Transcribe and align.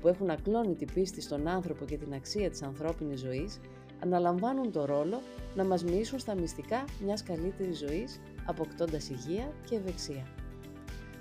που 0.00 0.08
έχουν 0.08 0.30
ακλόνητη 0.30 0.84
πίστη 0.94 1.20
στον 1.20 1.48
άνθρωπο 1.48 1.84
και 1.84 1.96
την 1.96 2.14
αξία 2.14 2.50
της 2.50 2.62
ανθρώπινης 2.62 3.20
ζωής, 3.20 3.60
αναλαμβάνουν 4.02 4.72
το 4.72 4.84
ρόλο 4.84 5.20
να 5.54 5.64
μας 5.64 5.84
μοιήσουν 5.84 6.18
στα 6.18 6.34
μυστικά 6.34 6.84
μιας 7.04 7.22
καλύτερης 7.22 7.78
ζωής, 7.78 8.20
αποκτώντας 8.46 9.08
υγεία 9.08 9.52
και 9.68 9.74
ευεξία. 9.74 10.26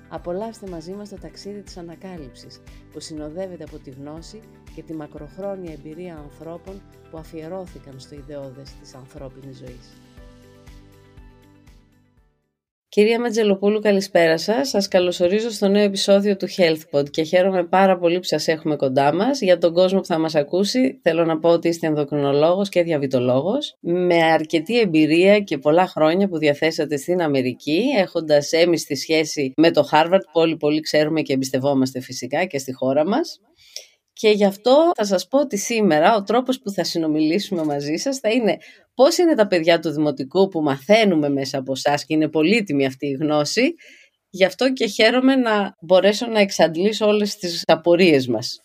Απολαύστε 0.10 0.70
μαζί 0.70 0.92
μας 0.92 1.10
το 1.10 1.16
ταξίδι 1.16 1.62
της 1.62 1.78
ανακάλυψης, 1.78 2.62
που 2.92 3.00
συνοδεύεται 3.00 3.64
από 3.64 3.78
τη 3.78 3.90
γνώση 3.90 4.40
και 4.76 4.84
τη 4.84 4.94
μακροχρόνια 4.94 5.74
εμπειρία 5.74 6.18
ανθρώπων 6.18 6.82
που 7.12 7.18
αφιερώθηκαν 7.18 8.00
στο 8.00 8.16
ιδεώδες 8.16 8.72
της 8.72 8.94
ανθρώπινης 8.94 9.58
ζωής. 9.58 10.07
Κυρία 12.98 13.20
Ματζελοπούλου, 13.20 13.80
καλησπέρα 13.80 14.38
σας. 14.38 14.70
Σας 14.70 14.88
καλωσορίζω 14.88 15.50
στο 15.50 15.68
νέο 15.68 15.84
επεισόδιο 15.84 16.38
του 16.38 16.48
HealthPod 16.58 17.10
και 17.10 17.24
χαίρομαι 17.24 17.64
πάρα 17.64 17.98
πολύ 17.98 18.18
που 18.18 18.24
σας 18.24 18.48
έχουμε 18.48 18.76
κοντά 18.76 19.14
μας. 19.14 19.42
Για 19.42 19.58
τον 19.58 19.74
κόσμο 19.74 20.00
που 20.00 20.06
θα 20.06 20.18
μας 20.18 20.36
ακούσει, 20.36 21.00
θέλω 21.04 21.26
να 21.26 21.40
πω 21.40 21.50
ότι 21.50 21.68
είστε 21.68 21.88
ενδοκρινολόγος 21.88 22.70
και 22.70 22.84
διαβητολόγος, 22.84 23.78
με 23.80 24.24
αρκετή 24.24 24.80
εμπειρία 24.80 25.40
και 25.40 25.58
πολλά 25.58 25.88
χρόνια 25.88 26.28
που 26.28 26.38
διαθέσατε 26.38 26.98
στην 26.98 27.22
Αμερική, 27.22 27.84
έχοντας 27.98 28.52
έμιστη 28.52 28.96
σχέση 28.96 29.54
με 29.58 29.72
το 29.72 29.90
Harvard, 29.92 30.24
που 30.24 30.40
όλοι 30.40 30.58
πολύ 30.58 30.80
ξέρουμε 30.80 31.22
και 31.22 31.34
εμπιστευόμαστε 31.34 32.02
φυσικά 32.02 32.46
και 32.46 32.58
στη 32.58 32.74
χώρα 32.74 33.08
μας. 33.08 33.42
Και 34.20 34.30
γι' 34.30 34.46
αυτό 34.46 34.92
θα 34.96 35.06
σας 35.06 35.28
πω 35.28 35.40
ότι 35.40 35.58
σήμερα 35.58 36.16
ο 36.16 36.24
τρόπος 36.24 36.60
που 36.60 36.72
θα 36.72 36.84
συνομιλήσουμε 36.84 37.64
μαζί 37.64 37.96
σας 37.96 38.18
θα 38.18 38.30
είναι 38.30 38.58
πώς 38.94 39.18
είναι 39.18 39.36
τα 39.36 39.48
παιδιά 39.48 39.80
του 39.80 39.90
Δημοτικού 39.90 40.48
που 40.48 40.62
μαθαίνουμε 40.62 41.30
μέσα 41.30 41.58
από 41.58 41.72
εσάς 41.72 42.06
και 42.06 42.14
είναι 42.14 42.30
πολύτιμη 42.30 42.86
αυτή 42.86 43.08
η 43.08 43.12
γνώση. 43.12 43.74
Γι' 44.30 44.46
αυτό 44.46 44.74
και 44.74 44.88
χαίρομαι 44.88 45.36
να 45.36 45.76
μπορέσω 45.82 46.28
να 46.28 46.40
εξαντλήσω 46.40 47.08
όλες 47.08 47.36
τις 47.36 47.62
απορίες 47.66 48.28
μας. 48.28 48.62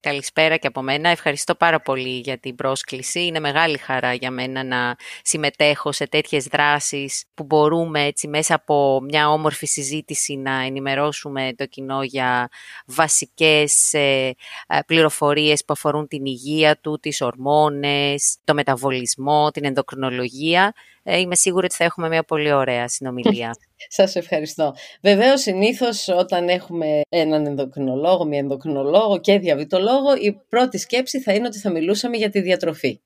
Καλησπέρα 0.00 0.56
και 0.56 0.66
από 0.66 0.82
μένα. 0.82 1.08
Ευχαριστώ 1.08 1.54
πάρα 1.54 1.80
πολύ 1.80 2.18
για 2.18 2.38
την 2.38 2.54
πρόσκληση. 2.54 3.26
Είναι 3.26 3.40
μεγάλη 3.40 3.78
χαρά 3.78 4.12
για 4.12 4.30
μένα 4.30 4.64
να 4.64 4.96
συμμετέχω 5.22 5.92
σε 5.92 6.06
τέτοιες 6.08 6.44
δράσεις 6.44 7.24
που 7.34 7.44
μπορούμε 7.44 8.04
έτσι 8.04 8.28
μέσα 8.28 8.54
από 8.54 9.00
μια 9.00 9.30
όμορφη 9.30 9.66
συζήτηση 9.66 10.36
να 10.36 10.60
ενημερώσουμε 10.60 11.52
το 11.56 11.66
κοινό 11.66 12.02
για 12.02 12.48
βασικές 12.86 13.92
ε, 13.92 14.34
ε, 14.66 14.78
πληροφορίες 14.86 15.64
που 15.64 15.72
αφορούν 15.72 16.08
την 16.08 16.24
υγεία 16.24 16.78
του, 16.80 16.98
τις 17.00 17.20
ορμόνες, 17.20 18.36
το 18.44 18.54
μεταβολισμό, 18.54 19.50
την 19.50 19.64
ενδοκρινολογία. 19.64 20.72
Ε, 21.10 21.18
είμαι 21.18 21.34
σίγουρη 21.34 21.64
ότι 21.64 21.74
θα 21.74 21.84
έχουμε 21.84 22.08
μια 22.08 22.22
πολύ 22.22 22.52
ωραία 22.52 22.88
συνομιλία. 22.88 23.56
Σας 23.98 24.16
ευχαριστώ. 24.16 24.74
Βεβαίως, 25.02 25.40
συνήθως 25.40 26.08
όταν 26.08 26.48
έχουμε 26.48 27.00
έναν 27.08 27.46
ενδοκρινολόγο, 27.46 28.24
μια 28.24 28.38
ενδοκρινολόγο 28.38 29.18
και 29.20 29.38
διαβητολόγο, 29.38 30.16
η 30.20 30.32
πρώτη 30.48 30.78
σκέψη 30.78 31.20
θα 31.20 31.32
είναι 31.32 31.46
ότι 31.46 31.58
θα 31.58 31.70
μιλούσαμε 31.70 32.16
για 32.16 32.30
τη 32.30 32.40
διατροφή. 32.40 33.00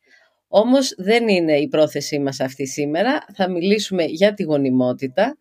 Όμως 0.49 0.95
δεν 0.97 1.29
είναι 1.29 1.59
η 1.59 1.69
πρόθεσή 1.69 2.19
μας 2.19 2.41
αυτή 2.41 2.67
σήμερα. 2.67 3.25
Θα 3.35 3.51
μιλήσουμε 3.51 4.05
για 4.05 4.35
τη 4.35 4.43
γονιμότητα 4.43 5.37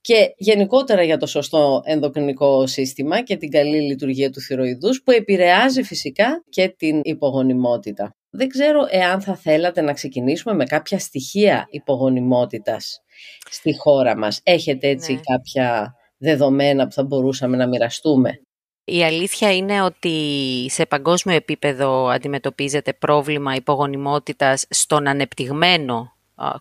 και 0.00 0.34
γενικότερα 0.36 1.02
για 1.02 1.16
το 1.16 1.26
σωστό 1.26 1.82
ενδοκρινικό 1.84 2.66
σύστημα 2.66 3.22
και 3.22 3.36
την 3.36 3.50
καλή 3.50 3.80
λειτουργία 3.80 4.30
του 4.30 4.40
θηροειδούς 4.40 5.02
που 5.02 5.10
επηρεάζει 5.10 5.82
φυσικά 5.82 6.44
και 6.48 6.74
την 6.76 7.00
υπογονιμότητα. 7.02 8.16
Δεν 8.36 8.48
ξέρω 8.48 8.86
εάν 8.90 9.20
θα 9.20 9.36
θέλατε 9.36 9.80
να 9.80 9.92
ξεκινήσουμε 9.92 10.54
με 10.54 10.64
κάποια 10.64 10.98
στοιχεία 10.98 11.66
υπογονιμότητας 11.70 13.02
στη 13.50 13.78
χώρα 13.78 14.16
μας. 14.16 14.40
Έχετε 14.42 14.88
έτσι 14.88 15.12
ναι. 15.12 15.20
κάποια 15.20 15.94
δεδομένα 16.18 16.84
που 16.86 16.92
θα 16.92 17.02
μπορούσαμε 17.02 17.56
να 17.56 17.66
μοιραστούμε; 17.68 18.40
Η 18.84 19.04
αλήθεια 19.04 19.56
είναι 19.56 19.82
ότι 19.82 20.66
σε 20.68 20.86
παγκόσμιο 20.86 21.36
επίπεδο 21.36 22.06
αντιμετωπίζεται 22.06 22.92
πρόβλημα 22.92 23.54
υπογονιμότητας 23.54 24.66
στον 24.68 25.06
ανεπτυγμένο 25.06 26.12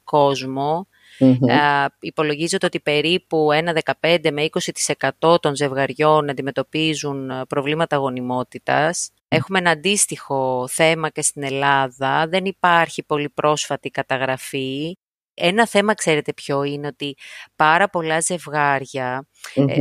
κόσμο. 0.04 0.88
Υπολογίζεται 2.00 2.66
ότι 2.66 2.80
περίπου 2.80 3.52
ένα 3.52 3.82
15 4.02 4.30
με 4.32 4.50
20% 5.20 5.42
των 5.42 5.56
ζευγαριών 5.56 6.30
αντιμετωπίζουν 6.30 7.32
προβλήματα 7.48 7.96
γονιμότητας. 7.96 9.10
Έχουμε 9.28 9.60
ένα 9.60 9.70
αντίστοιχο 9.70 10.68
θέμα 10.70 11.10
και 11.10 11.22
στην 11.22 11.44
Ελλάδα. 11.44 12.28
Δεν 12.28 12.46
υπάρχει 12.46 13.04
πολύ 13.04 13.30
πρόσφατη 13.30 13.90
καταγραφή. 13.90 14.98
Ένα 15.34 15.68
θέμα, 15.68 15.94
ξέρετε 15.94 16.34
ποιο 16.34 16.64
είναι, 16.64 16.88
ότι 16.88 17.16
πάρα 17.56 17.90
πολλά 17.90 18.16
ε, 18.16 18.44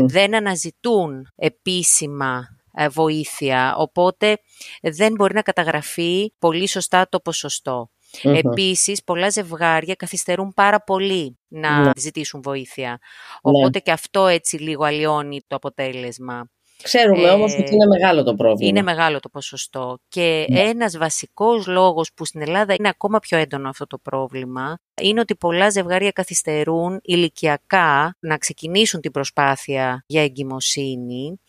δεν 0.06 0.34
αναζητούν 0.34 1.28
επίσημα 1.36 2.46
ε, 2.72 2.88
βοήθεια, 2.88 3.74
οπότε 3.76 4.38
δεν 4.82 5.14
μπορεί 5.14 5.34
να 5.34 5.42
καταγραφεί 5.42 6.32
πολύ 6.38 6.68
σωστά 6.68 7.08
το 7.08 7.20
ποσοστό. 7.20 7.90
Επίσης, 8.22 9.04
πολλά 9.04 9.30
ζευγάρια 9.30 9.94
καθυστερούν 9.94 10.52
πάρα 10.54 10.82
πολύ 10.82 11.38
να 11.48 11.80
ναι. 11.80 11.90
ζητήσουν 11.96 12.42
βοήθεια. 12.42 12.90
Ναι. 12.90 12.96
Οπότε 13.40 13.78
και 13.78 13.92
αυτό 13.92 14.26
έτσι 14.26 14.56
λίγο 14.56 14.84
αλλοιώνει 14.84 15.40
το 15.46 15.56
αποτέλεσμα. 15.56 16.50
Ξέρουμε 16.82 17.22
ε, 17.22 17.30
όμως 17.30 17.58
ότι 17.58 17.74
είναι 17.74 17.86
μεγάλο 17.86 18.22
το 18.22 18.34
πρόβλημα. 18.34 18.68
Είναι 18.68 18.82
μεγάλο 18.82 19.20
το 19.20 19.28
ποσοστό. 19.28 19.98
Και 20.08 20.46
ναι. 20.50 20.60
ένας 20.60 20.98
βασικός 20.98 21.66
λόγος 21.66 22.12
που 22.14 22.24
στην 22.24 22.40
Ελλάδα 22.40 22.74
είναι 22.78 22.88
ακόμα 22.88 23.18
πιο 23.18 23.38
έντονο 23.38 23.68
αυτό 23.68 23.86
το 23.86 23.98
πρόβλημα 23.98 24.78
είναι 25.02 25.20
ότι 25.20 25.36
πολλά 25.36 25.70
ζευγάρια 25.70 26.10
καθυστερούν 26.10 27.00
ηλικιακά 27.02 28.16
να 28.20 28.38
ξεκινήσουν 28.38 29.00
την 29.00 29.10
προσπάθεια 29.10 30.04
για 30.06 30.22
εγκυμοσύνη. 30.22 31.40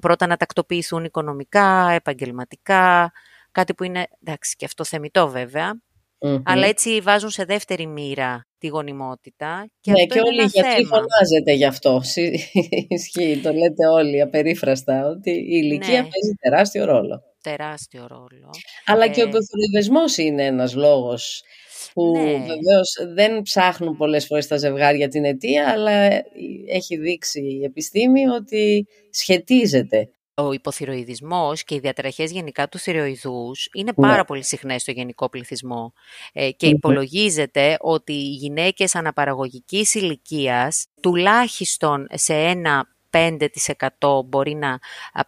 πρώτα 0.00 0.26
να 0.26 0.36
τακτοποιηθούν 0.36 1.04
οικονομικά, 1.04 1.90
επαγγελματικά, 1.90 3.12
κάτι 3.52 3.74
που 3.74 3.84
είναι, 3.84 4.06
εντάξει, 4.24 4.56
και 4.56 4.64
αυτό 4.64 4.84
θεμητό 4.84 5.28
βέβαια, 5.28 5.72
αλλά 6.42 6.66
έτσι 6.66 7.00
βάζουν 7.00 7.30
σε 7.30 7.44
δεύτερη 7.44 7.86
μοίρα 7.86 8.46
τη 8.58 8.66
γονιμότητα. 8.66 9.70
Και 9.80 9.90
ναι, 9.90 10.02
αυτό 10.02 10.14
και 10.14 10.20
όλοι 10.20 10.42
οι 10.42 10.46
γιατροί 10.52 10.84
φωνάζετε 10.84 11.52
γι' 11.52 11.64
αυτό. 11.64 12.00
Ισχύει, 12.88 13.40
το 13.42 13.52
λέτε 13.52 13.86
όλοι 13.92 14.20
απερίφραστα, 14.20 15.06
ότι 15.06 15.30
η 15.30 15.48
ηλικία 15.48 16.02
ναι. 16.02 16.08
παίζει 16.08 16.34
τεράστιο 16.40 16.84
ρόλο. 16.84 17.22
Τεράστιο 17.42 18.06
ρόλο. 18.08 18.50
Αλλά 18.86 19.08
και 19.08 19.22
ο 19.22 19.28
υποθυροειδεσμός 19.28 20.16
είναι 20.16 20.44
ένας 20.44 20.74
λόγος 20.74 21.42
που 21.92 22.12
ναι. 22.16 22.22
βεβαίως 22.22 23.14
δεν 23.14 23.42
ψάχνουν 23.42 23.96
πολλές 23.96 24.26
φορές 24.26 24.46
τα 24.46 24.56
ζευγάρια 24.56 25.08
την 25.08 25.24
αιτία, 25.24 25.68
αλλά 25.68 26.08
έχει 26.68 26.96
δείξει 26.96 27.40
η 27.40 27.64
επιστήμη 27.64 28.28
ότι 28.28 28.86
σχετίζεται 29.10 30.10
ο 30.46 30.52
υποθυροειδισμός 30.52 31.64
και 31.64 31.74
οι 31.74 31.78
διαταραχές 31.78 32.30
γενικά 32.30 32.68
του 32.68 32.78
θηροειδούς 32.78 33.68
είναι 33.72 33.92
ναι. 33.96 34.06
πάρα 34.06 34.24
πολύ 34.24 34.44
συχνές 34.44 34.82
στο 34.82 34.90
γενικό 34.90 35.28
πληθυσμό 35.28 35.92
ε, 36.32 36.50
και 36.50 36.66
υπολογίζεται 36.66 37.76
ότι 37.80 38.12
οι 38.12 38.30
γυναίκες 38.34 38.94
αναπαραγωγικής 38.94 39.94
ηλικίας 39.94 40.86
τουλάχιστον 41.00 42.06
σε 42.10 42.34
ένα 42.34 42.86
5% 43.10 44.24
μπορεί 44.26 44.54
να 44.54 44.78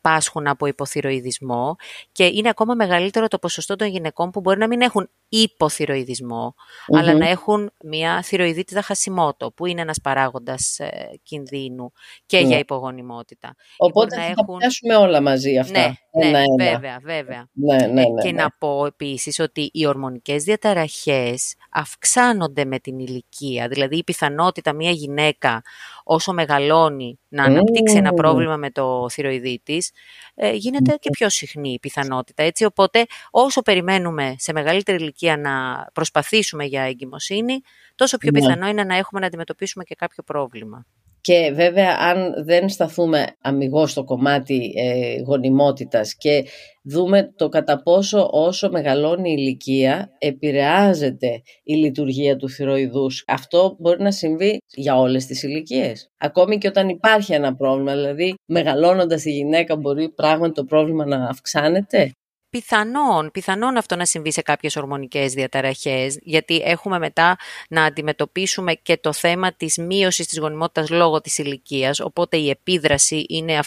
πάσχουν 0.01 0.47
από 0.47 0.67
υποθυροειδισμό 0.67 1.77
και 2.13 2.25
είναι 2.25 2.49
ακόμα 2.49 2.75
μεγαλύτερο 2.75 3.29
το 3.29 3.39
ποσοστό 3.39 3.77
των 3.77 3.89
γυναικών 3.89 4.31
που 4.31 4.41
μπορεί 4.41 4.59
να 4.59 4.67
μην 4.67 4.81
έχουν 4.81 5.11
υποθυροειδισμο 5.29 6.55
αλλά 6.87 7.15
να 7.15 7.29
έχουν 7.29 7.73
μια 7.85 8.23
θυροειδίτιδα 8.23 8.83
χασιμότο, 8.83 9.51
που 9.51 9.67
είναι 9.67 9.81
ένας 9.81 10.01
παράγοντας 10.01 10.79
ε, 10.79 11.11
κινδύνου 11.23 11.93
και 12.27 12.39
για 12.39 12.47
ναι. 12.47 12.59
υπογονιμότητα. 12.59 13.55
Οπότε 13.77 14.17
θα 14.17 14.23
έχουν... 14.23 14.57
πιάσουμε 14.59 14.97
όλα 14.97 15.21
μαζί 15.21 15.59
αυτά. 15.59 15.79
Ναι, 15.79 15.93
ένα, 16.11 16.39
ναι 16.39 16.65
ένα. 16.65 16.71
βέβαια, 16.71 16.99
βέβαια. 17.03 17.49
Ναι, 17.53 17.77
ναι, 17.77 17.87
ναι, 17.87 18.23
και 18.23 18.33
να 18.33 18.51
πω 18.59 18.87
επίσης 18.87 19.39
ότι 19.39 19.71
οι 19.73 19.87
ορμονικές 19.87 20.43
διαταραχές 20.45 21.55
αυξάνονται 21.71 22.65
με 22.65 22.79
την 22.79 22.99
ηλικία. 22.99 23.69
Δηλαδή 23.69 23.97
η 23.97 24.05
πιθανότητα 24.05 24.73
μια 24.73 24.91
γυναίκα 24.91 25.63
όσο 26.05 26.33
μεγαλώνει 26.33 27.19
να 27.29 27.49
αναπτύξει 27.73 27.97
ένα 27.97 28.13
πρόβλημα 28.13 28.57
με 28.57 28.71
το 28.71 29.09
θηροειδή 29.11 29.61
της, 29.65 29.91
ε, 30.35 30.53
γίνεται 30.53 30.97
και 31.01 31.11
πιο 31.11 31.29
συχνή 31.29 31.73
η 31.73 31.79
πιθανότητα. 31.79 32.43
Έτσι, 32.43 32.65
οπότε 32.65 33.07
όσο 33.31 33.63
περιμένουμε 33.63 34.35
σε 34.39 34.53
μεγαλύτερη 34.53 35.03
ηλικία 35.03 35.37
να 35.37 35.87
προσπαθήσουμε 35.93 36.65
για 36.65 36.83
εγκυμοσύνη, 36.83 37.61
τόσο 37.95 38.17
πιο 38.17 38.31
ναι. 38.33 38.41
πιθανό 38.41 38.69
είναι 38.69 38.85
να 38.85 38.97
έχουμε 38.97 39.21
να 39.21 39.27
αντιμετωπίσουμε 39.27 39.85
και 39.85 39.95
κάποιο 39.95 40.23
πρόβλημα. 40.23 40.87
Και 41.23 41.53
βέβαια 41.55 41.97
αν 41.99 42.45
δεν 42.45 42.69
σταθούμε 42.69 43.27
αμυγός 43.41 43.91
στο 43.91 44.05
κομμάτι 44.05 44.73
ε, 44.77 45.21
γονιμότητας 45.21 46.17
και 46.17 46.45
δούμε 46.83 47.33
το 47.37 47.49
κατά 47.49 47.83
πόσο 47.83 48.29
όσο 48.33 48.71
μεγαλώνει 48.71 49.31
η 49.31 49.35
ηλικία 49.39 50.11
επηρεάζεται 50.19 51.43
η 51.63 51.75
λειτουργία 51.75 52.37
του 52.37 52.49
θηροειδούς. 52.49 53.25
Αυτό 53.27 53.77
μπορεί 53.79 54.03
να 54.03 54.11
συμβεί 54.11 54.59
για 54.75 54.99
όλες 54.99 55.27
τις 55.27 55.43
ηλικίες. 55.43 56.11
Ακόμη 56.19 56.59
και 56.59 56.69
όταν 56.69 56.89
υπάρχει 56.89 57.33
ένα 57.33 57.57
πρόβλημα, 57.57 57.93
δηλαδή 57.95 58.35
μεγαλώνοντας 58.47 59.25
η 59.25 59.31
γυναίκα 59.31 59.77
μπορεί 59.77 60.09
πράγματι 60.09 60.53
το 60.53 60.65
πρόβλημα 60.65 61.07
να 61.07 61.25
αυξάνεται; 61.25 62.11
Πιθανόν, 62.57 63.31
πιθανόν 63.31 63.77
αυτό 63.77 63.97
να 63.97 64.05
συμβεί 64.05 64.33
σε 64.33 64.43
κάποιες 64.43 64.77
ορμονικές 64.77 65.33
διαταραχές, 65.33 66.19
γιατί 66.23 66.61
έχουμε 66.65 66.99
μετά 66.99 67.37
να 67.69 67.85
αντιμετωπίσουμε 67.85 68.75
και 68.75 68.97
το 68.97 69.13
θέμα 69.13 69.53
της 69.53 69.77
μείωσης 69.77 70.27
της 70.27 70.39
γονιμότητας 70.39 70.91
λόγω 70.91 71.21
της 71.21 71.39
ηλικίας, 71.39 72.01
οπότε 72.01 72.37
η 72.37 72.51
επίδραση 72.51 73.25
είναι 73.29 73.59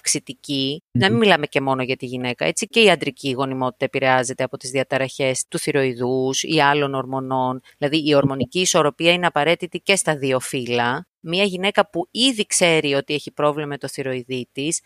Να 0.91 1.09
μην 1.09 1.17
μιλάμε 1.17 1.45
και 1.45 1.61
μόνο 1.61 1.83
για 1.83 1.95
τη 1.95 2.05
γυναίκα, 2.05 2.45
έτσι 2.45 2.67
και 2.67 2.81
η 2.81 2.89
αντρική 2.89 3.31
γονιμότητα 3.31 3.85
επηρεάζεται 3.85 4.43
από 4.43 4.57
τις 4.57 4.69
διαταραχές 4.69 5.45
του 5.47 5.59
θηροειδούς 5.59 6.43
ή 6.43 6.59
άλλων 6.61 6.93
ορμονών. 6.93 7.61
Δηλαδή 7.77 8.09
η 8.09 8.15
ορμονική 8.15 8.59
ισορροπία 8.59 9.11
είναι 9.11 9.25
απαραίτητη 9.25 9.79
και 9.79 9.95
στα 9.95 10.17
δύο 10.17 10.39
φύλλα 10.39 11.07
μια 11.27 11.43
γυναίκα 11.43 11.89
που 11.89 12.07
ήδη 12.11 12.45
ξέρει 12.45 12.93
ότι 12.93 13.13
έχει 13.13 13.31
πρόβλημα 13.31 13.67
με 13.67 13.77
το 13.77 13.87
θηροειδή 13.87 14.49
της, 14.51 14.81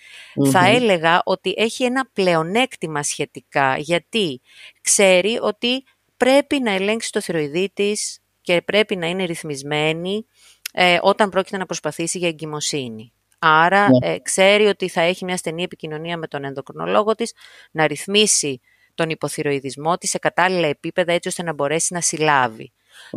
θα 0.51 0.65
έλεγα 0.65 1.21
ότι 1.25 1.53
έχει 1.57 1.83
ένα 1.83 2.09
πλεονέκτημα 2.13 3.03
σχετικά, 3.03 3.77
γιατί 3.77 4.41
ξέρει 4.81 5.39
ότι 5.41 5.83
πρέπει 6.17 6.59
να 6.59 6.71
ελέγξει 6.71 7.11
το 7.11 7.21
θηροειδή 7.21 7.71
της 7.73 8.19
και 8.41 8.61
πρέπει 8.61 8.95
να 8.95 9.07
είναι 9.07 9.23
ρυθμισμένη 9.23 10.25
ε, 10.73 10.99
όταν 11.01 11.29
πρόκειται 11.29 11.57
να 11.57 11.65
προσπαθήσει 11.65 12.17
για 12.17 12.27
εγκυμοσύνη. 12.27 13.13
Άρα 13.39 13.89
ναι. 13.89 14.13
ε, 14.13 14.19
ξέρει 14.19 14.65
ότι 14.65 14.87
θα 14.87 15.01
έχει 15.01 15.25
μια 15.25 15.37
στενή 15.37 15.63
επικοινωνία 15.63 16.17
με 16.17 16.27
τον 16.27 16.43
ενδοκρινολόγο 16.43 17.15
της, 17.15 17.33
να 17.71 17.87
ρυθμίσει 17.87 18.61
τον 18.95 19.09
υποθυροειδισμό 19.09 19.97
της 19.97 20.09
σε 20.09 20.17
κατάλληλα 20.17 20.67
επίπεδα 20.67 21.13
έτσι 21.13 21.27
ώστε 21.27 21.43
να 21.43 21.53
μπορέσει 21.53 21.93
να 21.93 22.01
συλλάβει. 22.01 22.71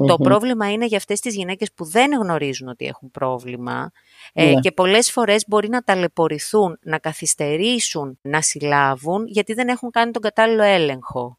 Το 0.07 0.17
πρόβλημα 0.17 0.73
είναι 0.73 0.87
για 0.87 0.97
αυτές 0.97 1.21
τις 1.21 1.35
γυναίκες 1.35 1.73
που 1.75 1.85
δεν 1.85 2.13
γνωρίζουν 2.13 2.69
ότι 2.69 2.87
έχουν 2.87 3.11
πρόβλημα 3.11 3.91
ε, 4.33 4.45
ναι. 4.45 4.61
και 4.61 4.73
πολλές 4.73 5.11
φορές 5.11 5.45
μπορεί 5.47 5.69
να 5.69 5.83
ταλαιπωρηθούν, 5.83 6.79
να 6.83 6.99
καθυστερήσουν, 6.99 8.19
να 8.23 8.43
συλλάβουν 8.43 9.27
γιατί 9.27 9.53
δεν 9.53 9.69
έχουν 9.69 9.91
κάνει 9.91 10.11
τον 10.11 10.23
κατάλληλο 10.23 10.63
έλεγχο. 10.63 11.39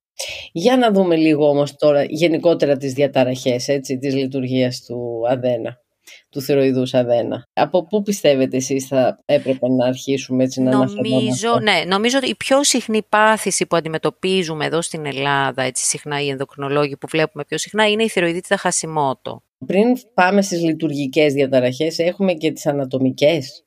Για 0.52 0.78
να 0.78 0.92
δούμε 0.92 1.16
λίγο 1.16 1.50
όμως 1.50 1.76
τώρα 1.76 2.04
γενικότερα 2.04 2.78
τις 2.78 2.94
διαταραχές 2.94 3.68
έτσι, 3.68 3.98
της 3.98 4.14
λειτουργίας 4.14 4.84
του 4.88 5.22
Αδένα 5.30 5.83
του 6.30 6.42
θηροειδούς 6.42 6.94
αδένα. 6.94 7.48
Από 7.54 7.86
πού 7.86 8.02
πιστεύετε 8.02 8.58
εσείς 8.58 8.88
θα 8.88 9.20
έπρεπε 9.26 9.70
να 9.70 9.88
αρχίσουμε 9.88 10.44
έτσι 10.44 10.62
να 10.62 10.72
νομίζω, 10.72 11.60
ναι, 11.62 11.84
νομίζω 11.88 12.18
ότι 12.18 12.30
η 12.30 12.36
πιο 12.36 12.64
συχνή 12.64 13.02
πάθηση 13.10 13.66
που 13.66 13.76
αντιμετωπίζουμε 13.76 14.66
εδώ 14.66 14.82
στην 14.82 15.06
Ελλάδα, 15.06 15.64
έτσι 15.64 15.86
συχνά 15.86 16.22
οι 16.22 16.30
ενδοκρινολόγοι 16.30 16.98
που 16.98 17.08
βλέπουμε 17.10 17.44
πιο 17.46 17.58
συχνά, 17.58 17.90
είναι 17.90 18.04
η 18.04 18.10
θηροειδίτιδα 18.10 18.58
χασιμότο. 18.58 19.44
Πριν 19.66 19.98
πάμε 20.14 20.42
στις 20.42 20.62
λειτουργικές 20.62 21.34
διαταραχές, 21.34 21.98
έχουμε 22.00 22.34
και 22.34 22.52
τις 22.52 22.66
ανατομικές. 22.66 23.64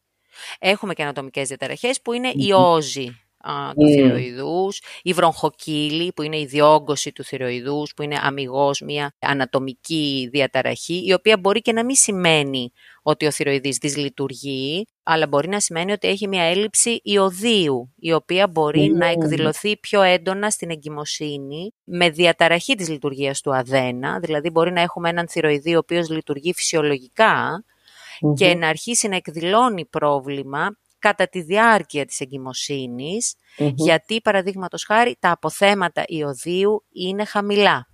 Έχουμε 0.58 0.94
και 0.94 1.02
ανατομικές 1.02 1.48
διαταραχές 1.48 2.00
που 2.00 2.12
είναι 2.12 2.30
η 2.34 2.52
όζη 2.52 3.25
του 3.76 3.86
mm. 3.86 3.94
θηροειδούς, 3.94 4.82
η 5.02 5.12
βρονχοκύλη 5.12 6.12
που 6.12 6.22
είναι 6.22 6.38
η 6.38 6.46
διόγκωση 6.46 7.12
του 7.12 7.24
θηροειδούς, 7.24 7.94
που 7.94 8.02
είναι 8.02 8.18
αμυγός 8.22 8.80
μια 8.80 9.14
ανατομική 9.18 10.28
διαταραχή, 10.32 11.06
η 11.06 11.12
οποία 11.12 11.38
μπορεί 11.38 11.60
και 11.60 11.72
να 11.72 11.84
μην 11.84 11.94
σημαίνει 11.94 12.70
ότι 13.02 13.26
ο 13.26 13.30
θηροειδής 13.30 13.76
δυσλειτουργεί, 13.76 14.86
αλλά 15.02 15.26
μπορεί 15.26 15.48
να 15.48 15.60
σημαίνει 15.60 15.92
ότι 15.92 16.08
έχει 16.08 16.28
μια 16.28 16.42
έλλειψη 16.42 17.00
ιωδίου, 17.02 17.92
η 17.96 18.12
οποία 18.12 18.48
μπορεί 18.48 18.92
να 18.94 19.06
εκδηλωθεί 19.06 19.76
πιο 19.76 20.02
έντονα 20.02 20.50
στην 20.50 20.70
εγκυμοσύνη 20.70 21.72
με 21.84 22.10
διαταραχή 22.10 22.74
της 22.74 22.88
λειτουργίας 22.88 23.40
του 23.40 23.54
αδένα, 23.54 24.18
δηλαδή 24.18 24.50
μπορεί 24.50 24.72
να 24.72 24.80
έχουμε 24.80 25.08
έναν 25.08 25.28
θηροειδή 25.28 25.74
ο 25.74 25.78
οποίος 25.78 26.10
λειτουργεί 26.10 26.54
και 28.34 28.54
να 28.54 28.68
αρχίσει 28.68 29.08
να 29.08 29.16
εκδηλώνει 29.16 29.86
πρόβλημα 29.86 30.76
κατά 30.98 31.28
τη 31.28 31.42
διάρκεια 31.42 32.04
της 32.04 32.20
εγκυμοσυνης 32.20 33.34
γιατί 33.74 34.20
παραδείγματος 34.20 34.84
χάρη 34.84 35.16
τα 35.18 35.30
αποθέματα 35.30 36.04
ιωδίου 36.06 36.84
είναι 36.92 37.24
χαμηλά. 37.24 37.86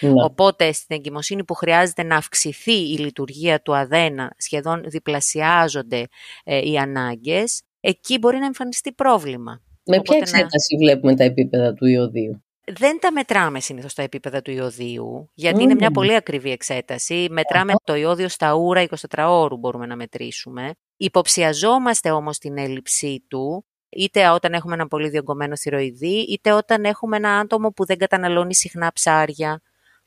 Ναι. 0.00 0.22
Οπότε 0.24 0.72
στην 0.72 0.96
εγκυμοσύνη 0.96 1.44
που 1.44 1.54
χρειάζεται 1.54 2.02
να 2.02 2.16
αυξηθεί 2.16 2.92
η 2.92 2.98
λειτουργία 2.98 3.62
του 3.62 3.76
αδένα, 3.76 4.34
σχεδόν 4.36 4.82
διπλασιάζονται 4.86 6.06
ε, 6.44 6.70
οι 6.70 6.78
ανάγκες, 6.78 7.62
εκεί 7.80 8.18
μπορεί 8.18 8.38
να 8.38 8.46
εμφανιστεί 8.46 8.92
πρόβλημα. 8.92 9.62
Με 9.84 10.00
ποια 10.00 10.16
εξέταση 10.16 10.76
βλέπουμε 10.78 11.16
τα 11.16 11.24
επίπεδα 11.24 11.74
του 11.74 11.86
ιωδίου; 11.86 12.44
Δεν 12.64 13.00
τα 13.00 13.12
μετράμε 13.12 13.60
συνήθως 13.60 13.94
τα 13.94 14.02
επίπεδα 14.02 14.42
του 14.42 14.50
ιωδίου, 14.50 15.30
γιατί 15.34 15.62
είναι 15.62 15.74
μια 15.74 15.90
πολύ 15.90 16.14
ακριβή 16.14 16.50
εξέταση. 16.50 17.26
Μετράμε 17.30 17.72
το 17.84 17.94
ιώδιο 17.94 18.28
στα 18.28 18.54
ούρα 18.54 18.84
24 19.10 19.24
ώρου 19.28 19.56
μπορούμε 19.56 19.86
να 19.86 19.96
μετρήσουμε. 19.96 20.74
Υποψιαζόμαστε 20.96 22.10
όμως 22.10 22.38
την 22.38 22.58
έλλειψή 22.58 23.24
του, 23.28 23.64
είτε 23.88 24.28
όταν 24.28 24.52
έχουμε 24.52 24.74
ένα 24.74 24.86
πολύ 24.86 25.08
διωγγωμένο 25.08 25.56
θηροειδή, 25.56 26.26
είτε 26.28 26.52
όταν 26.52 26.84
έχουμε 26.84 27.16
ένα 27.16 27.38
άτομο 27.38 27.68
που 27.70 27.86
δεν 27.86 27.98
καταναλώνει 27.98 28.54
συχνά 28.54 28.92
ψάρια, 28.92 29.62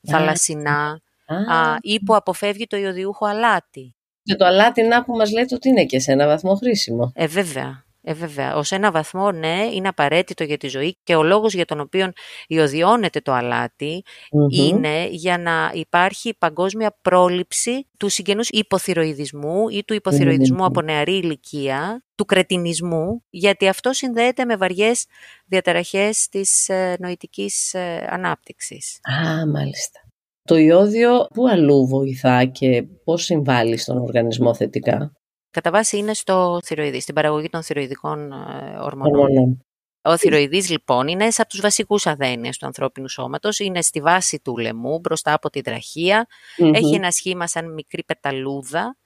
θαλασσινά, 0.08 1.02
α, 1.28 1.76
ή 1.82 2.00
που 2.00 2.16
αποφεύγει 2.16 2.68
το 2.68 2.78
ιωδιούχο 2.78 3.26
αλάτι. 3.26 3.96
Και 4.24 4.36
το 4.36 4.46
αλάτι 4.46 4.82
να 4.82 5.04
που 5.04 5.16
μας 5.16 5.32
λέτε 5.32 5.56
ότι 5.56 5.70
είναι 5.70 5.86
και 5.86 6.00
σε 6.00 6.12
ένα 6.12 6.28
βαθμό 6.28 6.56
χρήσιμο. 6.56 7.12
Ε, 7.16 7.28
βέβαια. 7.28 7.85
Ε, 8.08 8.14
βέβαια. 8.14 8.56
Ως 8.56 8.72
ένα 8.72 8.92
βαθμό, 8.92 9.32
ναι, 9.32 9.70
είναι 9.74 9.88
απαραίτητο 9.88 10.44
για 10.44 10.58
τη 10.58 10.68
ζωή 10.68 10.98
και 11.04 11.16
ο 11.16 11.24
λόγος 11.24 11.54
για 11.54 11.66
τον 11.66 11.80
οποίο 11.80 12.12
ιωδιώνεται 12.48 13.20
το 13.20 13.32
αλατι 13.32 14.04
είναι 14.50 15.08
για 15.10 15.38
να 15.38 15.72
υπάρχει 15.74 16.36
παγκόσμια 16.38 16.98
πρόληψη 17.02 17.88
του 18.00 18.10
συγγενούς 18.10 18.50
υποθυροειδισμού 18.50 19.70
ή 19.70 19.84
του 19.84 19.94
υποθυροειδισμού 19.94 20.66
από 20.66 20.82
νεαρή 20.82 21.14
ηλικία, 21.18 22.04
του 22.16 22.26
κρετινισμού, 22.26 23.24
γιατί 23.30 23.68
αυτό 23.68 23.94
συνδέεται 23.94 24.46
με 24.46 24.56
βαριές 24.56 25.06
διαταραχές 25.46 26.28
της 26.28 26.70
ε, 26.70 26.96
νοητικής 27.00 27.74
ε, 27.74 28.08
ανάπτυξης. 28.10 29.00
Α, 29.02 29.48
μάλιστα. 29.48 30.00
Το 30.44 30.56
ιόδιο 30.56 31.26
πού 31.34 31.48
αλλού 31.48 31.88
βοηθά 31.88 32.46
και 32.46 32.84
πώς 33.04 33.24
συμβάλλει 33.24 33.78
στον 33.78 33.98
οργανισμό 33.98 34.56
θετικά; 34.56 35.12
Κατά 35.56 35.72
βάση 35.72 35.98
είναι 35.98 36.14
στο 36.14 36.60
θηροειδής, 36.64 37.04
στην 37.04 37.16
παραγωγή 37.16 37.50
των 37.50 37.64
θηροειδικών 37.64 38.32
ε, 38.32 38.78
ορμονών. 38.82 39.66
Ο 40.02 40.18
θηροειδής 40.18 40.70
λοιπόν 40.70 41.08
είναι 41.08 41.28
από 41.38 41.48
τους 41.48 41.62
βασικούς 41.62 42.08
αδένειες 42.08 42.58
του 42.58 42.66
ανθρώπινου 42.66 43.10
σώματος, 43.10 43.60
είναι 43.60 43.82
στη 43.82 44.02
βάση 44.02 44.40
του 44.40 44.58
λαιμού 44.58 45.00
μπροστά 45.00 45.34
από 45.34 45.50
τη 45.50 45.62
τραχεια 45.62 46.28
έχει 46.74 46.96
ένα 46.96 47.12
σχήμα 47.12 47.48
σαν 47.48 47.74
μικρή 47.74 48.04
πεταλούδα. 48.04 48.98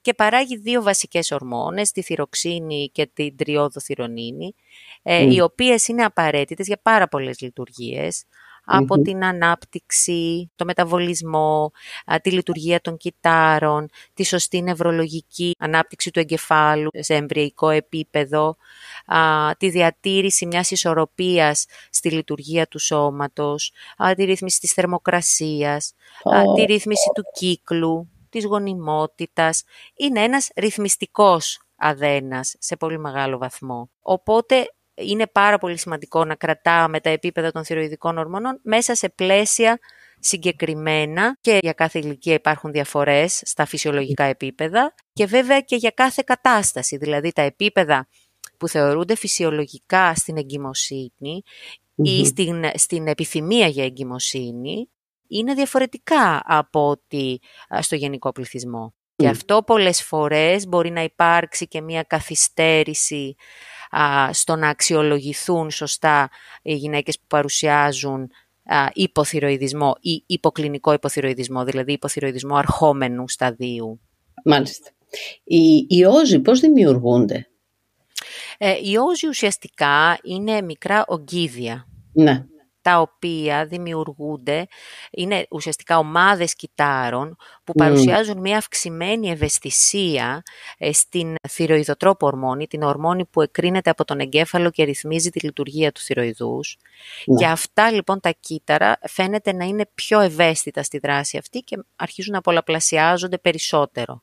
Και 0.00 0.14
παράγει 0.14 0.56
δύο 0.56 0.82
βασικές 0.82 1.30
ορμόνες, 1.30 1.90
τη 1.90 2.02
θυροξίνη 2.02 2.90
και 2.92 3.10
την 3.12 3.36
τριόδο 3.36 3.80
θυρονίνη, 3.80 4.54
ε, 5.02 5.34
οι 5.34 5.40
οποίες 5.40 5.88
είναι 5.88 6.04
απαραίτητες 6.04 6.66
για 6.66 6.78
πάρα 6.82 7.08
πολλές 7.08 7.40
λειτουργίες 7.40 8.24
από 8.68 9.00
την 9.00 9.24
ανάπτυξη, 9.24 10.50
το 10.56 10.64
μεταβολισμό, 10.64 11.70
τη 12.22 12.30
λειτουργία 12.30 12.80
των 12.80 12.96
κυτάρων, 12.96 13.88
τη 14.14 14.24
σωστή 14.24 14.62
νευρολογική 14.62 15.54
ανάπτυξη 15.58 16.10
του 16.10 16.18
εγκεφάλου 16.18 16.88
σε 16.92 17.14
εμβριακό 17.14 17.68
επίπεδο, 17.68 18.56
τη 19.58 19.70
διατήρηση 19.70 20.46
μιας 20.46 20.70
ισορροπίας 20.70 21.64
στη 21.90 22.10
λειτουργία 22.10 22.66
του 22.66 22.78
σώματος, 22.78 23.72
τη 24.16 24.24
ρύθμιση 24.24 24.60
της 24.60 24.72
θερμοκρασίας, 24.72 25.92
τη 26.54 26.62
ρύθμιση 26.62 27.10
του 27.14 27.22
κύκλου, 27.32 28.10
της 28.28 28.44
γονιμότητας. 28.44 29.62
Είναι 29.96 30.22
ένας 30.22 30.48
ρυθμιστικός 30.56 31.60
αδένας 31.76 32.54
σε 32.58 32.76
πολύ 32.76 32.98
μεγάλο 32.98 33.38
βαθμό. 33.38 33.90
Οπότε 34.00 34.74
είναι 34.96 35.26
πάρα 35.26 35.58
πολύ 35.58 35.78
σημαντικό 35.78 36.24
να 36.24 36.34
κρατάμε 36.34 37.00
τα 37.00 37.10
επίπεδα 37.10 37.50
των 37.50 37.64
θηροειδικών 37.64 38.18
ορμονών 38.18 38.60
μέσα 38.62 38.94
σε 38.94 39.08
πλαίσια 39.08 39.78
συγκεκριμένα 40.18 41.38
και 41.40 41.58
για 41.62 41.72
κάθε 41.72 41.98
ηλικία 41.98 42.34
υπάρχουν 42.34 42.72
διαφορές 42.72 43.42
στα 43.44 43.64
φυσιολογικά 43.64 44.24
επίπεδα 44.24 44.94
και 45.12 45.26
βέβαια 45.26 45.60
και 45.60 45.76
για 45.76 45.90
κάθε 45.90 46.22
κατάσταση, 46.26 46.96
δηλαδή 46.96 47.32
τα 47.32 47.42
επίπεδα 47.42 48.08
που 48.56 48.68
θεωρούνται 48.68 49.16
φυσιολογικά 49.16 50.14
στην 50.14 50.36
εγκυμοσυνη 50.36 51.42
ή 51.94 52.24
στην, 52.26 52.64
στην 52.74 53.06
επιθυμία 53.06 53.66
για 53.66 53.84
εγκυμοσύνη 53.84 54.88
είναι 55.28 55.54
διαφορετικά 55.54 56.42
από 56.44 56.88
ότι 56.88 57.40
στο 57.80 57.94
γενικό 57.94 58.32
πληθυσμό. 58.32 58.94
Και 59.16 59.28
αυτό 59.28 59.62
πολλές 59.62 60.02
φορές 60.02 60.66
μπορεί 60.66 60.90
να 60.90 61.02
υπάρξει 61.02 61.68
και 61.68 61.80
μια 61.80 62.02
καθυστέρηση 62.02 63.34
στο 64.30 64.56
να 64.56 64.68
αξιολογηθούν 64.68 65.70
σωστά 65.70 66.30
οι 66.62 66.74
γυναίκες 66.74 67.18
που 67.18 67.24
παρουσιάζουν 67.26 68.30
υποθυροειδισμό 68.92 69.94
ή 70.00 70.22
υποκλινικό 70.26 70.92
υποθυροειδισμό, 70.92 71.64
δηλαδή 71.64 71.92
υποθυροειδισμό 71.92 72.56
αρχόμενου 72.56 73.28
σταδίου. 73.28 74.00
Μάλιστα. 74.44 74.90
Οι, 75.44 75.86
οι 75.88 76.04
όζοι 76.04 76.38
πώς 76.38 76.60
δημιουργούνται; 76.60 77.48
Ε, 78.58 78.76
οι 78.82 78.96
όζοι 78.96 79.26
ουσιαστικά 79.28 80.18
είναι 80.22 80.62
μικρά 80.62 81.04
ογκίδια. 81.06 81.86
Ναι 82.12 82.44
τα 82.86 83.00
οποία 83.00 83.66
δημιουργούνται, 83.66 84.66
είναι 85.10 85.46
ουσιαστικά 85.50 85.98
ομάδες 85.98 86.54
κυτάρων 86.54 87.36
που 87.64 87.72
παρουσιάζουν 87.72 88.38
μια 88.40 88.56
αυξημένη 88.56 89.30
ευαισθησία 89.30 90.42
ε, 90.78 90.92
στην 90.92 91.34
θηροειδοτρόπο 91.48 92.26
ορμόνη, 92.26 92.66
την 92.66 92.82
ορμόνη 92.82 93.24
που 93.24 93.42
εκρίνεται 93.42 93.90
από 93.90 94.04
τον 94.04 94.18
εγκέφαλο 94.20 94.70
και 94.70 94.84
ρυθμίζει 94.84 95.30
τη 95.30 95.40
λειτουργία 95.40 95.92
του 95.92 96.00
θηροειδούς. 96.00 96.76
Ναι. 97.26 97.36
Και 97.36 97.46
αυτά 97.46 97.90
λοιπόν 97.90 98.20
τα 98.20 98.34
κύτταρα 98.40 98.98
φαίνεται 99.02 99.52
να 99.52 99.64
είναι 99.64 99.86
πιο 99.94 100.20
ευαίσθητα 100.20 100.82
στη 100.82 100.98
δράση 100.98 101.36
αυτή 101.36 101.58
και 101.58 101.78
αρχίζουν 101.96 102.34
να 102.34 102.40
πολλαπλασιάζονται 102.40 103.38
περισσότερο. 103.38 104.22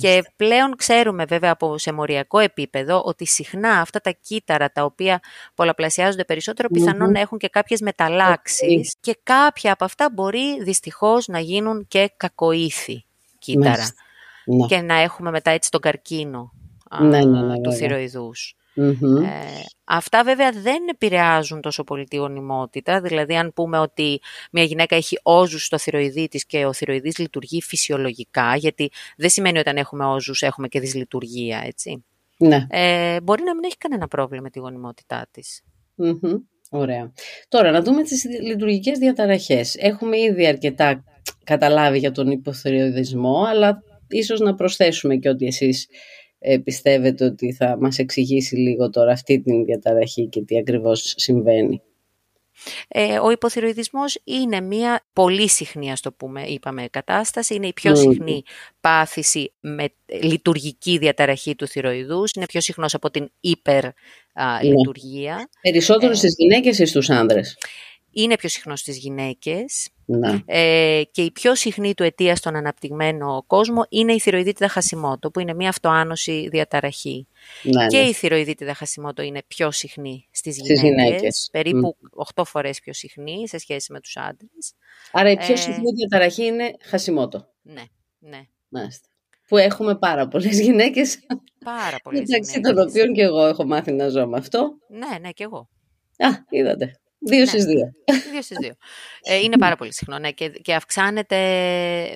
Και 0.00 0.22
πλέον 0.36 0.76
ξέρουμε 0.76 1.24
βέβαια 1.24 1.50
από 1.50 1.78
σε 1.78 1.92
μοριακό 1.92 2.38
επίπεδο 2.38 3.02
ότι 3.04 3.26
συχνά 3.26 3.80
αυτά 3.80 4.00
τα 4.00 4.10
κύτταρα 4.10 4.70
τα 4.70 4.84
οποία 4.84 5.20
πολλαπλασιάζονται 5.54 6.24
πιθανόν 6.68 7.12
να 7.12 7.20
έχουν 7.20 7.38
και 7.38 7.48
κάποιες 7.48 7.80
μεταλλάξεις 7.80 8.96
και 9.00 9.18
κάποια 9.22 9.72
από 9.72 9.84
αυτά 9.84 10.10
μπορεί 10.12 10.62
δυστυχώς 10.62 11.26
να 11.26 11.38
γίνουν 11.38 11.86
και 11.88 12.12
κακοήθη 12.16 13.04
κύτταρα 13.38 13.88
ναι. 14.44 14.66
και 14.66 14.80
να 14.80 14.94
έχουμε 14.94 15.30
μετά 15.30 15.50
έτσι 15.50 15.70
τον 15.70 15.80
καρκίνο 15.80 16.52
ναι, 17.00 17.24
ναι, 17.24 17.60
του 17.60 17.72
θηροειδούς. 17.72 18.56
Ε, 18.74 18.90
αυτά 19.84 20.24
βέβαια 20.24 20.52
δεν 20.52 20.88
επηρεάζουν 20.88 21.60
τόσο 21.60 21.84
πολύ 21.84 22.04
τη 22.04 22.16
γονιμότητα, 22.16 23.00
δηλαδή 23.00 23.36
αν 23.36 23.52
πούμε 23.52 23.78
ότι 23.78 24.20
μια 24.52 24.64
γυναίκα 24.64 24.96
έχει 24.96 25.18
όζους 25.22 25.64
στο 25.64 25.78
θηροειδή 25.78 26.28
της 26.28 26.46
και 26.46 26.64
ο 26.64 26.72
θηροειδής 26.72 27.18
λειτουργεί 27.18 27.62
φυσιολογικά, 27.62 28.56
γιατί 28.56 28.90
δεν 29.16 29.30
σημαίνει 29.30 29.58
ότι 29.58 29.68
αν 29.68 29.76
έχουμε 29.76 30.04
όζους 30.04 30.42
έχουμε 30.42 30.68
και 30.68 30.80
δυσλειτουργία, 30.80 31.62
έτσι. 31.64 32.04
Ναι. 32.38 32.66
Ε, 32.70 33.20
μπορεί 33.20 33.42
να 33.42 33.54
μην 33.54 33.64
έχει 33.64 33.76
κανένα 33.76 34.08
πρόβλημα 34.08 34.42
με 34.42 34.50
τη 34.50 34.58
γονιμότητά 34.58 35.26
της. 35.30 35.62
Ωραία. 36.70 37.12
Τώρα 37.48 37.70
να 37.70 37.82
δούμε 37.82 38.02
τις 38.02 38.24
λειτουργικές 38.42 38.98
διαταραχές. 38.98 39.74
Έχουμε 39.74 40.18
ήδη 40.18 40.46
αρκετά 40.46 41.04
καταλάβει 41.44 41.98
για 41.98 42.10
τον 42.10 42.30
υποθυροειδισμό, 42.30 43.44
αλλά 43.48 43.82
ίσως 44.08 44.40
να 44.40 44.54
προσθέσουμε 44.54 45.16
και 45.16 45.28
ότι 45.28 45.46
εσείς 45.46 45.88
ε, 46.38 46.58
πιστεύετε 46.58 47.24
ότι 47.24 47.52
θα 47.52 47.76
μας 47.80 47.98
εξηγήσει 47.98 48.56
λίγο 48.56 48.90
τώρα 48.90 49.12
αυτή 49.12 49.40
την 49.40 49.64
διαταραχή 49.64 50.26
και 50.26 50.40
τι 50.40 50.58
ακριβώς 50.58 51.14
συμβαίνει; 51.16 51.82
Ε, 52.88 53.18
ο 53.18 53.30
υποθυροειδισμός 53.30 54.20
είναι 54.24 54.60
μια 54.60 55.04
πολύ 55.12 55.48
συχνή, 55.48 55.92
ας 55.92 56.00
το 56.00 56.12
πούμε, 56.12 56.42
είπαμε, 56.42 56.88
κατάσταση. 56.90 57.54
Είναι 57.54 57.66
η 57.66 57.72
πιο 57.72 57.96
συχνή 57.96 58.42
πάθηση 58.80 59.52
με 59.60 59.92
λειτουργική 60.22 60.98
διαταραχή 60.98 61.54
του 61.54 61.66
θυροειδούς. 61.66 62.32
Είναι 62.32 62.46
πιο 62.46 62.60
συχνός 62.60 62.94
από 62.94 63.10
την 63.10 63.30
υπερλειτουργία. 63.40 65.34
Ναι. 65.34 65.70
Περισσότερο 65.70 66.12
ε, 66.12 66.14
στις 66.14 66.34
γυναίκες 66.38 66.78
ή 66.78 66.84
στους 66.84 67.10
άνδρες 67.10 67.56
είναι 68.22 68.36
πιο 68.36 68.48
συχνός 68.48 68.80
στις 68.80 68.96
γυναίκες 68.96 69.88
ναι. 70.04 70.38
ε, 70.46 71.02
και 71.10 71.22
η 71.22 71.30
πιο 71.30 71.54
συχνή 71.54 71.94
του 71.94 72.02
αιτία 72.02 72.36
στον 72.36 72.56
αναπτυγμένο 72.56 73.44
κόσμο 73.46 73.84
είναι 73.88 74.12
η 74.12 74.20
θηροειδίτιδα 74.20 74.68
χασιμότο 74.68 75.30
που 75.30 75.40
είναι 75.40 75.54
μια 75.54 75.68
αυτοάνωση 75.68 76.48
διαταραχή. 76.50 77.26
Ναι, 77.62 77.86
και 77.86 77.98
ναι. 77.98 78.02
η 78.02 78.12
θηροειδίτιδα 78.12 78.74
χασιμότο 78.74 79.22
είναι 79.22 79.42
πιο 79.46 79.70
συχνή 79.70 80.28
στις 80.30 80.56
γυναίκες, 80.56 80.82
γυναίκες. 80.82 81.48
περίπου 81.52 81.96
mm. 82.16 82.42
8 82.42 82.42
φορές 82.46 82.80
πιο 82.80 82.92
συχνή 82.92 83.48
σε 83.48 83.58
σχέση 83.58 83.92
με 83.92 84.00
τους 84.00 84.16
άντρες. 84.16 84.72
Άρα 85.12 85.30
η 85.30 85.36
πιο 85.36 85.52
ε, 85.52 85.56
συχνή 85.56 85.92
διαταραχή 85.96 86.44
είναι 86.44 86.76
χασιμότο. 86.80 87.48
Ναι, 87.62 87.82
ναι. 88.18 88.40
Μάλιστα. 88.68 89.08
Που 89.48 89.56
έχουμε 89.56 89.98
πάρα 89.98 90.28
πολλές 90.28 90.60
γυναίκες. 90.60 91.18
Πάρα 91.64 91.96
πολλές 92.04 92.20
γυναίκες. 92.20 92.56
Μεταξύ 92.56 92.74
των 92.74 92.88
οποίων 92.88 93.12
και 93.14 93.22
εγώ 93.22 93.46
έχω 93.46 93.66
μάθει 93.66 93.92
να 93.92 94.08
ζω 94.08 94.26
με 94.26 94.38
αυτό. 94.38 94.78
Ναι, 94.88 95.18
ναι, 95.20 95.30
και 95.30 95.44
εγώ. 95.44 95.68
Α, 96.18 96.28
είδατε. 96.48 97.00
Δύο 97.18 97.38
ναι. 97.38 97.46
στις 97.46 97.64
δύο. 97.64 97.92
δύο 98.32 98.42
στις 98.42 98.56
δύο. 98.58 98.74
Ε, 99.22 99.36
είναι 99.36 99.58
πάρα 99.58 99.76
πολύ 99.76 99.92
συχνό 99.92 100.18
ναι, 100.18 100.30
και, 100.30 100.48
και 100.48 100.74
αυξάνεται 100.74 101.36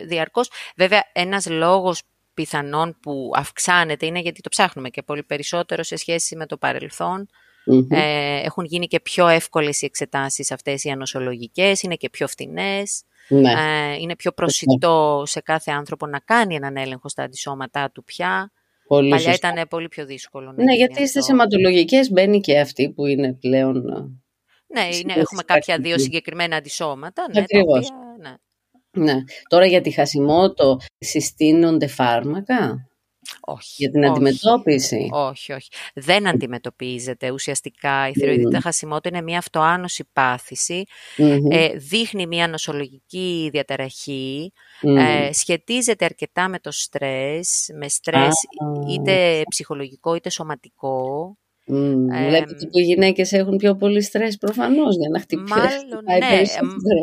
διαρκώς. 0.06 0.50
Βέβαια, 0.76 1.02
ένας 1.12 1.46
λόγος 1.46 2.02
πιθανόν 2.34 2.98
που 3.02 3.30
αυξάνεται 3.34 4.06
είναι 4.06 4.20
γιατί 4.20 4.40
το 4.40 4.48
ψάχνουμε 4.48 4.88
και 4.88 5.02
πολύ 5.02 5.22
περισσότερο 5.22 5.82
σε 5.82 5.96
σχέση 5.96 6.36
με 6.36 6.46
το 6.46 6.56
παρελθον 6.56 7.28
Ε, 7.88 8.40
έχουν 8.44 8.64
γίνει 8.64 8.86
και 8.86 9.00
πιο 9.00 9.28
εύκολες 9.28 9.82
οι 9.82 9.84
εξετάσεις 9.84 10.50
αυτές 10.50 10.84
οι 10.84 10.90
ανοσολογικές, 10.90 11.82
είναι 11.82 11.94
και 11.94 12.10
πιο 12.10 12.28
φθηνές. 12.28 13.02
Ναι. 13.28 13.50
Ε, 13.50 13.94
είναι 14.00 14.16
πιο 14.16 14.32
προσιτό 14.32 15.22
σε 15.26 15.40
κάθε 15.40 15.70
άνθρωπο 15.70 16.06
να 16.06 16.18
κάνει 16.18 16.54
έναν 16.54 16.76
έλεγχο 16.76 17.08
στα 17.08 17.22
αντισώματά 17.22 17.90
του 17.90 18.04
πια. 18.04 18.52
Πολύ 18.86 19.08
Παλιά 19.10 19.32
ήταν 19.32 19.68
πολύ 19.68 19.88
πιο 19.88 20.06
δύσκολο. 20.06 20.52
Ναι, 20.56 20.74
γιατί 20.74 21.08
στις 21.08 21.28
αιματολογικές 21.28 22.10
μπαίνει 22.10 22.40
και 22.40 22.60
αυτή 22.60 22.90
που 22.90 23.06
είναι 23.06 23.32
πλέον 23.32 23.82
ναι, 24.72 24.96
είναι, 24.96 25.12
έχουμε 25.12 25.42
κάποια 25.42 25.78
δύο 25.78 25.98
συγκεκριμένα 25.98 26.56
αντισώματα. 26.56 27.26
Ναι, 27.32 27.40
Ακριβώς. 27.40 27.88
ναι. 28.20 28.34
ναι. 29.04 29.24
Τώρα 29.48 29.66
για 29.66 29.80
τη 29.80 29.90
χασιμότο 29.90 30.76
συστήνονται 30.98 31.86
φάρμακα; 31.86 32.88
Όχι. 33.40 33.74
Για 33.76 33.90
την 33.90 34.04
αντιμετώπιση; 34.04 35.08
Όχι, 35.10 35.52
όχι. 35.52 35.68
Δεν 35.94 36.28
αντιμετωπίζεται. 36.28 37.30
Ουσιαστικά 37.30 38.08
η 38.08 38.12
θηροειδίτιδα 38.12 38.58
mm. 38.58 38.62
χασιμότο 38.62 39.08
είναι 39.08 39.22
μια 39.22 39.38
αυτοάνωση 39.38 40.04
ε, 41.50 41.68
δείχνει 41.68 42.26
μια 42.26 42.48
νοσολογική 42.48 43.48
διαταραχή. 43.52 44.52
Ε, 44.80 45.32
σχετίζεται 45.32 46.04
αρκετά 46.04 46.48
με 46.48 46.58
το 46.58 46.70
στρες, 46.70 47.70
με 47.74 47.88
στρες 47.88 48.34
είτε 48.88 49.42
ψυχολογικό 49.48 50.14
είτε 50.14 50.30
σωματικό. 50.30 51.36
Mm, 51.72 52.14
ε, 52.14 52.28
βλέπετε 52.28 52.66
που 52.66 52.78
οι 52.78 52.82
γυναίκες 52.82 53.32
έχουν 53.32 53.56
πιο 53.56 53.74
πολύ 53.76 54.02
στρες 54.02 54.36
προφανώς 54.36 54.96
για 54.96 55.08
να 55.12 55.20
χτυπήσει. 55.20 55.54
Μάλλον, 55.54 56.04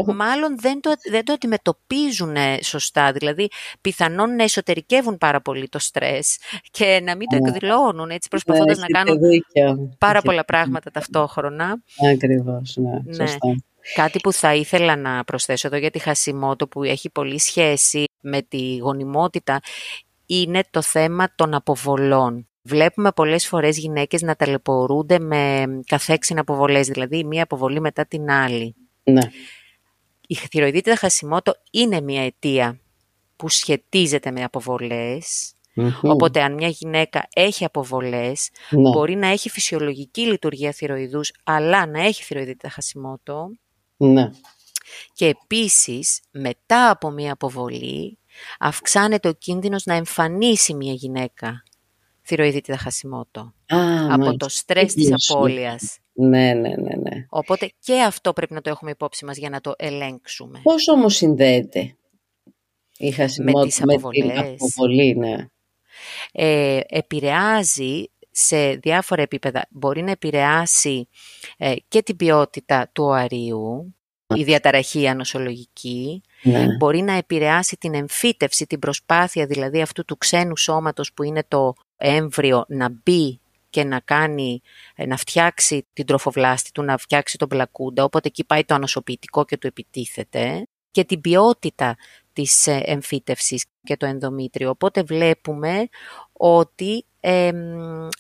ναι, 0.05 0.13
μάλλον 0.13 0.55
δεν, 0.59 0.79
το, 0.81 0.91
δεν 1.11 1.25
το 1.25 1.33
αντιμετωπίζουν 1.33 2.35
σωστά. 2.61 3.11
Δηλαδή 3.11 3.47
πιθανόν 3.81 4.35
να 4.35 4.43
εσωτερικεύουν 4.43 5.17
πάρα 5.17 5.41
πολύ 5.41 5.69
το 5.69 5.79
στρες 5.79 6.37
και 6.71 7.01
να 7.03 7.15
μην 7.15 7.27
το 7.27 7.37
ναι. 7.37 7.49
εκδηλώνουν 7.49 8.09
έτσι 8.09 8.27
προσπαθώντας 8.29 8.77
ναι, 8.77 8.85
να 8.87 8.99
κάνουν 8.99 9.19
πάρα 9.97 10.21
πολλά 10.21 10.45
πράγματα 10.45 10.91
ταυτόχρονα. 10.91 11.83
Ακριβώς, 12.13 12.77
ναι, 12.77 12.99
ναι. 13.03 13.13
σωστά. 13.13 13.55
Κάτι 13.95 14.19
που 14.19 14.33
θα 14.33 14.55
ήθελα 14.55 14.95
να 14.95 15.23
προσθέσω 15.23 15.67
εδώ 15.67 15.77
για 15.77 15.91
τη 15.91 15.99
χασιμότο 15.99 16.67
που 16.67 16.83
έχει 16.83 17.09
πολύ 17.09 17.39
σχέση 17.39 18.03
με 18.21 18.41
τη 18.41 18.77
γονιμότητα 18.77 19.59
είναι 20.25 20.63
το 20.69 20.81
θέμα 20.81 21.31
των 21.35 21.53
αποβολών. 21.53 22.47
Βλέπουμε 22.69 23.11
πολλές 23.11 23.47
φορές 23.47 23.77
γυναίκες 23.77 24.21
να 24.21 24.35
ταλαιπωρούνται 24.35 25.19
με 25.19 25.65
καθέξινα 25.85 26.41
αποβολές, 26.41 26.87
δηλαδή 26.87 27.23
μία 27.23 27.43
αποβολή 27.43 27.79
μετά 27.79 28.05
την 28.05 28.29
άλλη. 28.29 28.75
Ναι. 29.03 29.21
Η 30.27 30.35
θηροειδίτιδα 30.35 30.95
χασιμότο 30.95 31.53
είναι 31.71 32.01
μία 32.01 32.25
αιτία 32.25 32.79
που 33.35 33.49
σχετίζεται 33.49 34.31
με 34.31 34.43
αποβολες 34.43 35.53
Οπότε 36.01 36.41
αν 36.41 36.53
μια 36.53 36.67
γυναίκα 36.67 37.27
έχει 37.33 37.65
αποβολές, 37.65 38.49
ναι. 38.69 38.89
μπορεί 38.89 39.15
να 39.15 39.27
έχει 39.27 39.49
φυσιολογική 39.49 40.21
λειτουργία 40.21 40.71
θηροειδούς, 40.71 41.31
αλλά 41.43 41.85
να 41.85 42.05
έχει 42.05 42.23
θηροειδίτιδα 42.23 42.69
χασιμότο. 42.69 43.49
Ναι. 43.97 44.29
Και 45.13 45.25
επίσης, 45.25 46.19
μετά 46.31 46.89
από 46.89 47.09
μια 47.09 47.33
αποβολή, 47.33 48.17
αυξάνεται 48.59 49.27
ο 49.27 49.33
κίνδυνος 49.33 49.85
να 49.85 49.93
εμφανίσει 49.93 50.73
μια 50.73 50.93
γυναίκα 50.93 51.63
θηροειδίτιδα 52.29 52.77
χασιμότο. 52.77 53.53
από 54.09 54.37
το 54.37 54.49
στρες 54.49 54.93
της 54.93 55.11
απώλειας. 55.13 55.97
Ναι, 56.13 56.53
ναι, 56.53 56.69
ναι, 56.69 56.95
ναι. 56.95 57.25
Οπότε 57.29 57.71
και 57.79 58.01
αυτό 58.01 58.33
πρέπει 58.33 58.53
να 58.53 58.61
το 58.61 58.69
έχουμε 58.69 58.91
υπόψη 58.91 59.25
μας 59.25 59.37
για 59.37 59.49
να 59.49 59.61
το 59.61 59.73
ελέγξουμε. 59.77 60.59
Πώς 60.63 60.87
όμως 60.87 61.15
συνδέεται 61.15 61.95
η 62.97 63.11
χασιμότο 63.11 63.67
με, 63.85 63.95
με 63.95 64.11
την 64.11 64.31
αποβολή, 64.39 65.15
ναι. 65.15 65.45
Ε, 66.31 66.79
επηρεάζει 66.87 68.03
σε 68.31 68.69
διάφορα 68.69 69.21
επίπεδα. 69.21 69.67
Μπορεί 69.69 70.01
να 70.01 70.11
επηρεάσει 70.11 71.07
ε, 71.57 71.73
και 71.87 72.01
την 72.01 72.15
ποιότητα 72.15 72.89
του 72.93 73.03
οαρίου, 73.03 73.95
η 74.35 74.43
διαταραχή 74.43 75.07
ανοσολογική, 75.07 76.21
ναι. 76.41 76.75
μπορεί 76.77 77.01
να 77.01 77.13
επηρεάσει 77.13 77.77
την 77.77 77.93
εμφύτευση, 77.93 78.65
την 78.65 78.79
προσπάθεια 78.79 79.45
δηλαδή 79.45 79.81
αυτού 79.81 80.05
του 80.05 80.17
ξένου 80.17 80.57
σώματος 80.57 81.13
που 81.13 81.23
είναι 81.23 81.43
το 81.47 81.73
έμβριο 81.97 82.65
να 82.67 82.89
μπει 82.89 83.39
και 83.69 83.83
να 83.83 83.99
κάνει, 83.99 84.61
ε, 84.95 85.05
να 85.05 85.17
φτιάξει 85.17 85.85
την 85.93 86.05
τροφοβλάστη 86.05 86.71
του, 86.71 86.83
να 86.83 86.97
φτιάξει 86.97 87.37
τον 87.37 87.47
πλακούντα, 87.47 88.03
οπότε 88.03 88.27
εκεί 88.27 88.43
πάει 88.45 88.63
το 88.63 88.73
ανοσοποιητικό 88.73 89.45
και 89.45 89.57
του 89.57 89.67
επιτίθεται 89.67 90.67
και 90.91 91.03
την 91.03 91.21
ποιότητα 91.21 91.97
της 92.33 92.67
ε, 92.67 92.81
εμφύτευσης 92.85 93.65
και 93.83 93.97
το 93.97 94.05
ενδομήτριο. 94.05 94.69
Οπότε 94.69 95.03
βλέπουμε 95.03 95.87
ότι 96.33 97.05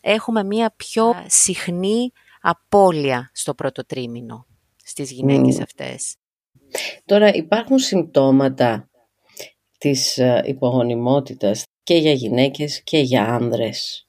έχουμε 0.01 0.43
μία 0.43 0.73
πιο 0.75 1.13
συχνή 1.27 2.11
απώλεια 2.41 3.29
στο 3.33 3.53
πρώτο 3.53 3.85
τρίμηνο 3.85 4.45
στις 4.83 5.11
γυναίκες 5.11 5.59
αυτές. 5.59 6.15
Τώρα 7.05 7.33
υπάρχουν 7.33 7.79
συμπτώματα 7.79 8.89
της 9.77 10.17
ε, 10.17 10.43
υπογονιμότητας 10.45 11.63
και 11.83 11.95
για 11.95 12.11
γυναίκες 12.11 12.81
και 12.83 12.99
για 12.99 13.23
άνδρες; 13.23 14.07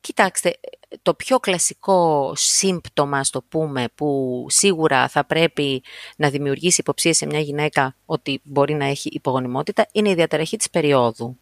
Κοιτάξτε, 0.00 0.58
το 1.02 1.14
πιο 1.14 1.38
κλασικό 1.38 2.32
σύμπτωμα, 2.36 3.24
στο 3.24 3.42
πούμε, 3.42 3.84
που 3.94 4.44
σίγουρα 4.48 5.08
θα 5.08 5.24
πρέπει 5.24 5.82
να 6.16 6.30
δημιουργήσει 6.30 6.80
υποψίες 6.80 7.16
σε 7.16 7.26
μια 7.26 7.40
γυναίκα 7.40 7.96
ότι 8.04 8.40
μπορεί 8.44 8.74
να 8.74 8.84
έχει 8.84 9.08
υπογονιμότητα, 9.12 9.86
είναι 9.92 10.10
η 10.10 10.14
διαταραχή 10.14 10.56
της 10.56 10.70
περίοδου. 10.70 11.36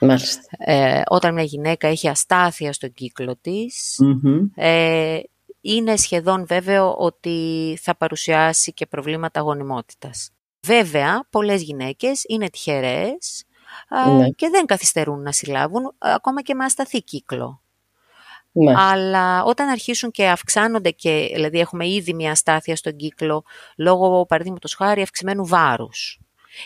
Μάλιστα. 0.00 0.42
Ε, 0.58 1.02
όταν 1.08 1.34
μια 1.34 1.42
γυναίκα 1.42 1.88
έχει 1.88 2.08
αστάθεια 2.08 2.72
στον 2.72 2.92
κύκλο 2.92 3.36
της, 3.40 3.98
ε, 4.54 5.18
είναι 5.66 5.96
σχεδόν 5.96 6.46
βέβαιο 6.46 6.94
ότι 6.98 7.78
θα 7.80 7.96
παρουσιάσει 7.96 8.72
και 8.72 8.86
προβλήματα 8.86 9.40
γονιμότητας. 9.40 10.30
Βέβαια, 10.66 11.26
πολλές 11.30 11.62
γυναίκες 11.62 12.24
είναι 12.28 12.50
τυχερές 12.50 13.44
ναι. 14.16 14.28
και 14.28 14.48
δεν 14.48 14.66
καθυστερούν 14.66 15.22
να 15.22 15.32
συλλάβουν 15.32 15.94
ακόμα 15.98 16.42
και 16.42 16.54
με 16.54 16.64
ασταθή 16.64 17.02
κύκλο. 17.02 17.60
Ναι. 18.52 18.72
Αλλά 18.76 19.44
όταν 19.44 19.68
αρχίσουν 19.68 20.10
και 20.10 20.28
αυξάνονται 20.28 20.90
και 20.90 21.30
δηλαδή 21.34 21.58
έχουμε 21.58 21.88
ήδη 21.88 22.14
μια 22.14 22.30
αστάθεια 22.30 22.76
στον 22.76 22.96
κύκλο 22.96 23.44
λόγω 23.76 24.26
παραδείγματος 24.26 24.74
χάρη 24.74 25.02
αυξημένου 25.02 25.46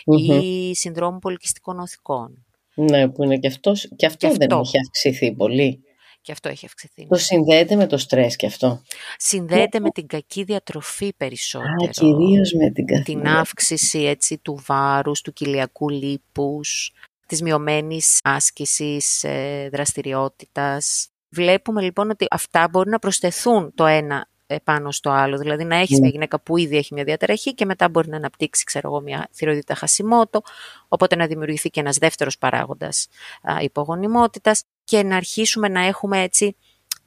ή 0.05 0.75
συνδρόμου 0.75 1.19
πολικιστικών 1.19 1.79
οθικών. 1.79 2.45
Ναι, 2.73 3.09
που 3.09 3.23
είναι 3.23 3.37
και, 3.37 3.47
αυτός, 3.47 3.89
και 3.95 4.05
αυτό 4.05 4.27
και 4.27 4.37
δεν 4.37 4.59
έχει 4.59 4.79
αυξηθεί 4.79 5.31
πολύ. 5.31 5.83
Και 6.21 6.31
αυτό 6.31 6.49
έχει 6.49 6.65
αυξηθεί. 6.65 7.07
Το 7.07 7.15
συνδέεται 7.17 7.75
με 7.75 7.87
το 7.87 7.97
στρες 7.97 8.35
και 8.35 8.45
αυτό. 8.45 8.81
Συνδέεται 9.17 9.79
με 9.79 9.89
την 9.89 10.07
κακή 10.07 10.43
διατροφή 10.43 11.13
περισσότερο. 11.13 11.73
Α, 11.85 11.87
κυρίως 11.87 12.53
με 12.53 12.71
την 12.71 12.85
κακή 12.85 13.03
Την 13.03 13.27
αύξηση 13.27 13.99
έτσι, 13.99 14.37
του 14.37 14.63
βάρους, 14.65 15.21
του 15.21 15.33
κοιλιακού 15.33 15.89
λίπους, 15.89 16.93
της 17.25 17.41
μειωμένης 17.41 18.19
άσκησης, 18.23 19.23
ε, 19.23 19.69
δραστηριότητας. 19.71 21.09
Βλέπουμε 21.29 21.81
λοιπόν 21.81 22.09
ότι 22.09 22.25
αυτά 22.29 22.67
μπορεί 22.71 22.89
να 22.89 22.99
προσθεθούν 22.99 23.73
το 23.75 23.85
ένα 23.85 24.29
πάνω 24.63 24.91
στο 24.91 25.09
άλλο. 25.09 25.37
Δηλαδή 25.37 25.63
να 25.63 25.75
έχεις 25.75 25.91
ναι. 25.91 25.99
μια 25.99 26.09
γυναίκα 26.09 26.39
που 26.39 26.57
ήδη 26.57 26.77
έχει 26.77 26.93
μια 26.93 27.03
διαταραχή 27.03 27.53
και 27.53 27.65
μετά 27.65 27.89
μπορεί 27.89 28.09
να 28.09 28.17
αναπτύξει 28.17 28.63
ξέρω 28.63 28.87
εγώ, 28.87 29.01
μια 29.01 29.27
θηροειδίτα 29.31 29.75
χασιμότο, 29.75 30.41
οπότε 30.87 31.15
να 31.15 31.27
δημιουργηθεί 31.27 31.69
και 31.69 31.79
ένας 31.79 31.97
δεύτερος 31.97 32.37
παράγοντας 32.37 33.07
α, 33.41 33.61
υπογονιμότητας 33.61 34.63
και 34.91 35.03
να 35.03 35.15
αρχίσουμε 35.15 35.67
να 35.67 35.85
έχουμε 35.85 36.21
έτσι 36.21 36.55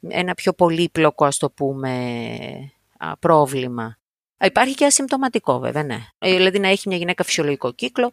ένα 0.07 0.33
πιο 0.33 0.53
πολύπλοκο 0.53 1.25
ας 1.25 1.37
το 1.37 1.49
πούμε 1.49 1.93
πρόβλημα. 3.19 3.97
Υπάρχει 4.39 4.75
και 4.75 4.85
ασυμπτωματικό 4.85 5.59
βέβαια, 5.59 5.83
ναι. 5.83 5.97
Ε, 6.17 6.35
δηλαδή 6.35 6.59
να 6.59 6.67
έχει 6.67 6.87
μια 6.87 6.97
γυναίκα 6.97 7.23
φυσιολογικό 7.23 7.73
κύκλο, 7.73 8.11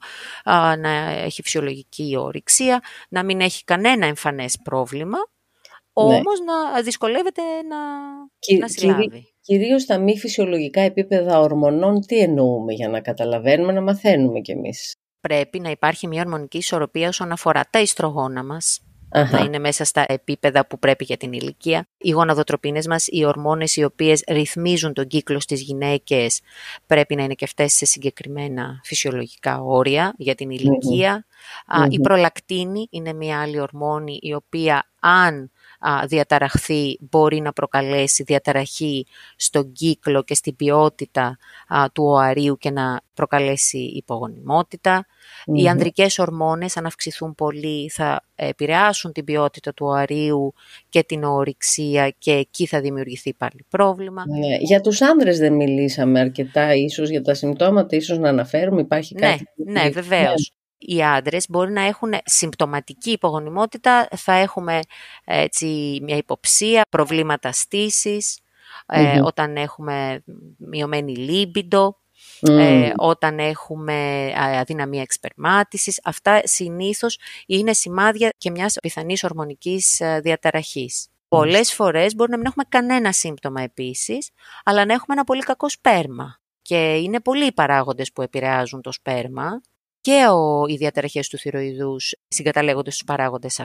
να 0.78 0.90
έχει 1.10 1.42
φυσιολογική 1.42 2.16
ορυξία, 2.18 2.82
να 3.08 3.22
μην 3.24 3.40
έχει 3.40 3.64
κανένα 3.64 4.06
εμφανές 4.06 4.58
πρόβλημα, 4.62 5.18
ναι. 5.18 5.24
όμως 5.92 6.40
να 6.40 6.82
δυσκολεύεται 6.82 7.42
να, 7.42 7.76
Κυ, 8.38 8.56
να 8.56 8.68
συλλάβει. 8.68 9.34
κυρίως 9.40 9.82
στα 9.82 9.98
μη 9.98 10.18
φυσιολογικά 10.18 10.80
επίπεδα 10.80 11.40
ορμονών 11.40 12.00
τι 12.06 12.18
εννοούμε 12.18 12.72
για 12.72 12.88
να 12.88 13.00
καταλαβαίνουμε, 13.00 13.72
να 13.72 13.80
μαθαίνουμε 13.80 14.40
κι 14.40 14.50
εμείς; 14.50 14.94
Πρέπει 15.20 15.60
να 15.60 15.70
υπάρχει 15.70 16.06
μια 16.06 16.20
ορμονική 16.20 16.56
ισορροπία 16.56 17.08
όσον 17.08 17.32
αφορά 17.32 17.64
τα 17.70 17.80
ιστρογόνα 17.80 18.44
μας, 18.44 18.80
να 19.12 19.38
είναι 19.44 19.58
μέσα 19.58 19.84
στα 19.84 20.04
επίπεδα 20.08 20.66
που 20.66 20.78
πρέπει 20.78 21.04
για 21.04 21.16
την 21.16 21.32
ηλικία. 21.32 21.88
Οι 21.98 22.10
γοναδοτροπίνες 22.10 22.86
μας, 22.86 23.06
οι 23.10 23.24
ορμόνες 23.24 23.76
οι 23.76 23.84
οποίες 23.84 24.24
ρυθμίζουν 24.28 24.92
τον 24.92 25.06
κύκλο 25.06 25.40
στις 25.40 25.60
γυναίκες 25.60 26.40
πρέπει 26.86 27.14
να 27.14 27.22
είναι 27.22 27.34
και 27.34 27.44
αυτές 27.44 27.72
σε 27.72 27.84
συγκεκριμένα 27.84 28.80
φυσιολογικά 28.84 29.60
όρια 29.60 30.14
για 30.16 30.34
την 30.34 30.50
ηλικια 30.50 31.26
Η 31.90 32.00
προλακτίνη 32.00 32.86
είναι 32.90 33.12
μια 33.12 33.40
άλλη 33.40 33.60
ορμόνη 33.60 34.18
η 34.22 34.34
οποία 34.34 34.90
αν 35.00 35.50
διαταραχθεί 36.06 36.98
μπορεί 37.00 37.40
να 37.40 37.52
προκαλέσει 37.52 38.22
διαταραχή 38.22 39.06
στον 39.36 39.72
κύκλο 39.72 40.22
και 40.22 40.34
στην 40.34 40.56
ποιότητα 40.56 41.38
του 41.92 42.04
οαρίου 42.04 42.56
και 42.56 42.70
να 42.70 43.00
προκαλέσει 43.14 43.78
υπογονιμότητα. 43.78 45.06
Οι 45.44 45.68
ανδρικές 45.68 46.18
ορμόνες 46.18 46.76
αν 46.76 46.86
αυξηθούν 46.86 47.34
πολύ 47.34 47.88
θα 47.88 48.24
επηρεάσουν 48.34 49.12
την 49.12 49.24
ποιότητα 49.24 49.74
του 49.74 49.86
οαρίου 49.86 50.54
και 50.88 51.02
την 51.02 51.24
ορυξία 51.24 52.14
και 52.18 52.32
εκεί 52.32 52.66
θα 52.66 52.80
δημιουργηθεί 52.80 53.34
πάλι 53.34 53.64
πρόβλημα. 53.68 54.24
Ναι. 54.26 54.56
Για 54.56 54.80
τους 54.80 55.02
άνδρες 55.02 55.38
δεν 55.38 55.52
μιλήσαμε 55.52 56.20
αρκετά 56.20 56.74
ίσως 56.74 57.10
για 57.10 57.22
τα 57.22 57.34
συμπτώματα, 57.34 57.96
ίσως 57.96 58.18
να 58.18 58.28
αναφέρουμε, 58.28 58.80
υπάρχει 58.80 59.14
ναι, 59.14 59.20
κάτι. 59.20 59.44
Ναι, 59.56 59.88
βεβαίως 59.88 60.52
οι 60.86 61.04
άντρες 61.04 61.46
μπορεί 61.48 61.72
να 61.72 61.82
έχουν 61.82 62.14
συμπτωματική 62.24 63.10
υπογονιμότητα, 63.10 64.08
θα 64.16 64.32
έχουμε 64.32 64.80
έτσι, 65.24 65.98
μια 66.02 66.16
υποψία, 66.16 66.86
προβλήματα 66.88 67.52
στήσης, 67.52 68.38
ε, 68.86 69.20
όταν 69.22 69.56
έχουμε 69.56 70.22
μειωμένη 70.58 71.16
λίμπιντο, 71.16 71.96
ε, 72.40 72.92
όταν 72.96 73.38
έχουμε 73.38 74.30
αδυναμία 74.34 75.02
εξπερμάτισης. 75.02 76.00
Αυτά 76.04 76.40
συνήθως 76.44 77.18
είναι 77.46 77.72
σημάδια 77.72 78.32
και 78.38 78.50
μιας 78.50 78.76
πιθανής 78.82 79.24
ορμονικής 79.24 80.00
ε, 80.00 80.20
διαταραχής. 80.22 81.06
Πολλές 81.28 81.72
φορές 81.72 82.14
μπορεί 82.14 82.30
να 82.30 82.36
μην 82.36 82.46
έχουμε 82.46 82.64
κανένα 82.68 83.12
σύμπτωμα 83.12 83.62
επίσης, 83.62 84.30
αλλά 84.64 84.84
να 84.84 84.92
έχουμε 84.92 85.14
ένα 85.14 85.24
πολύ 85.24 85.42
κακό 85.42 85.68
σπέρμα. 85.68 86.40
Και 86.62 86.94
είναι 86.96 87.20
πολλοί 87.20 87.46
οι 87.46 87.52
παράγοντες 87.52 88.12
που 88.12 88.22
επηρεάζουν 88.22 88.82
το 88.82 88.92
σπέρμα 88.92 89.60
και 90.02 90.26
ο, 90.30 90.64
οι 90.66 90.76
διαταραχές 90.76 91.28
του 91.28 91.38
θηροειδούς 91.38 92.16
συγκαταλέγονται 92.28 92.90
στους 92.90 93.04
παράγοντες 93.04 93.60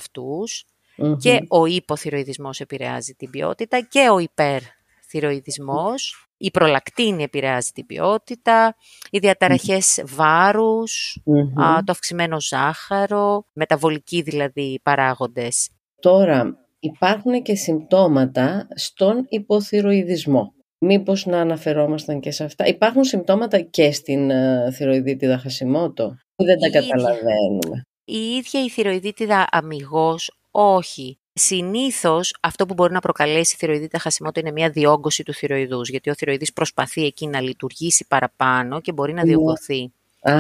και 1.20 1.40
ο 1.48 1.66
υποθυροειδισμός 1.66 2.60
επηρεάζει 2.60 3.14
την 3.14 3.30
ποιότητα 3.30 3.82
και 3.82 4.10
ο 4.10 4.20
υπερθυροειδισμός. 4.20 6.28
Η 6.38 6.52
προλακτίνη 6.52 7.24
επηρεάζει 7.24 7.72
την 7.72 7.86
ποιότητα, 7.86 8.76
οι 9.12 9.20
διαταραχές 9.20 10.04
βάρους, 10.06 11.22
το 11.56 11.92
αυξημένο 11.92 12.42
ζάχαρο, 12.42 13.46
μεταβολικοί 13.54 14.22
δηλαδή 14.22 14.80
παράγοντες. 14.84 15.70
Τώρα 16.00 16.58
υπάρχουν 16.80 17.42
και 17.42 17.56
συμπτώματα 17.56 18.68
στον 18.76 19.26
υποθυροειδισμό. 19.30 20.52
Μήπως 20.80 21.26
να 21.26 21.40
αναφερόμασταν 21.40 22.20
και 22.20 22.32
σε 22.32 22.44
αυτά. 22.44 22.66
Υπάρχουν 22.66 23.04
συμπτώματα 23.04 23.60
και 23.60 23.92
στην 23.92 24.30
uh, 24.30 24.72
θηροειδίτιδα 24.74 25.38
Χασιμότο 25.38 26.18
δεν 26.44 26.60
τα 26.60 26.70
καταλαβαίνουμε. 26.70 27.86
Η 28.06 28.18
ίδια 28.18 28.64
η 28.64 28.70
θηροειδίτιδα 28.70 29.48
αμυγός 29.52 30.38
όχι. 30.52 31.18
Συνήθως 31.34 32.36
αυτό 32.42 32.66
που 32.66 32.74
μπορεί 32.74 32.94
να 32.94 33.00
προκαλέσει 33.00 33.54
η 33.56 33.58
θηροειδίτα 33.58 34.00
χασιμότητα 34.00 34.40
είναι 34.40 34.52
μια 34.52 34.70
διόγκωση 34.70 35.24
του 35.24 35.34
θηροειδούς, 35.34 35.90
γιατί 35.90 36.10
ο 36.10 36.16
θηροειδής 36.16 36.54
προσπαθεί 36.54 37.06
εκεί 37.06 37.28
να 37.28 37.42
λειτουργήσει 37.42 38.06
παραπάνω 38.08 38.82
και 38.82 38.92
μπορεί 38.92 39.14
να 39.14 39.22
ναι. 39.22 39.28
διωγγωθεί. 39.28 39.92
Α, 40.22 40.34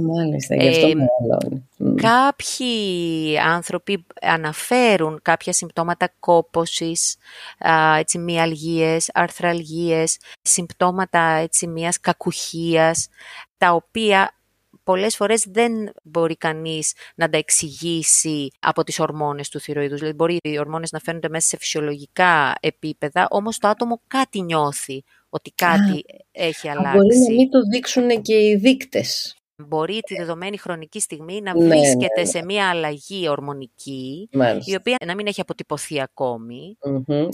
μάλιστα, 0.00 0.54
γι' 0.54 0.68
αυτό 0.68 0.86
ε, 0.86 0.94
Κάποιοι 1.94 3.38
άνθρωποι 3.38 4.06
αναφέρουν 4.22 5.18
κάποια 5.22 5.52
συμπτώματα 5.52 6.08
κόπωσης, 6.20 7.16
έτσι, 7.98 8.18
μυαλγίες, 8.18 9.10
αρθραλγίες, 9.14 10.18
συμπτώματα 10.42 11.20
έτσι, 11.20 11.66
μιας 11.66 12.00
κακουχίας, 12.00 13.08
τα 13.58 13.72
οποία 13.72 14.34
πολλές 14.84 15.16
φορές 15.16 15.44
δεν 15.48 15.72
μπορεί 16.02 16.36
κανείς 16.36 16.92
να 17.14 17.28
τα 17.28 17.36
εξηγήσει 17.38 18.50
από 18.58 18.84
τις 18.84 19.00
ορμόνες 19.00 19.48
του 19.48 19.60
θηροειδούς. 19.60 19.98
Δηλαδή 19.98 20.16
μπορεί 20.16 20.36
οι 20.42 20.58
ορμόνες 20.58 20.90
να 20.90 20.98
φαίνονται 20.98 21.28
μέσα 21.28 21.46
σε 21.48 21.56
φυσιολογικά 21.56 22.54
επίπεδα, 22.60 23.26
όμως 23.30 23.58
το 23.58 23.68
άτομο 23.68 24.00
κάτι 24.06 24.42
νιώθει 24.42 25.04
ότι 25.28 25.52
κάτι 25.54 26.04
έχει 26.32 26.68
αλλάξει. 26.68 26.96
Μπορεί 26.96 27.18
να 27.18 27.34
μην 27.34 27.50
το 27.50 27.60
δείξουν 27.72 28.22
και 28.22 28.34
οι 28.34 28.56
δείκτες 28.56 29.36
μπορεί 29.56 30.00
τη 30.00 30.14
δεδομένη 30.14 30.58
χρονική 30.58 31.00
στιγμή 31.00 31.40
να 31.40 31.58
ναι, 31.58 31.68
βρίσκεται 31.68 32.06
ναι, 32.16 32.22
ναι. 32.22 32.28
σε 32.28 32.44
μια 32.44 32.68
αλλαγή 32.68 33.28
ορμονική, 33.28 34.28
η 34.64 34.74
οποία 34.74 34.96
να 35.06 35.14
μην 35.14 35.26
έχει 35.26 35.40
αποτυπωθεί 35.40 36.00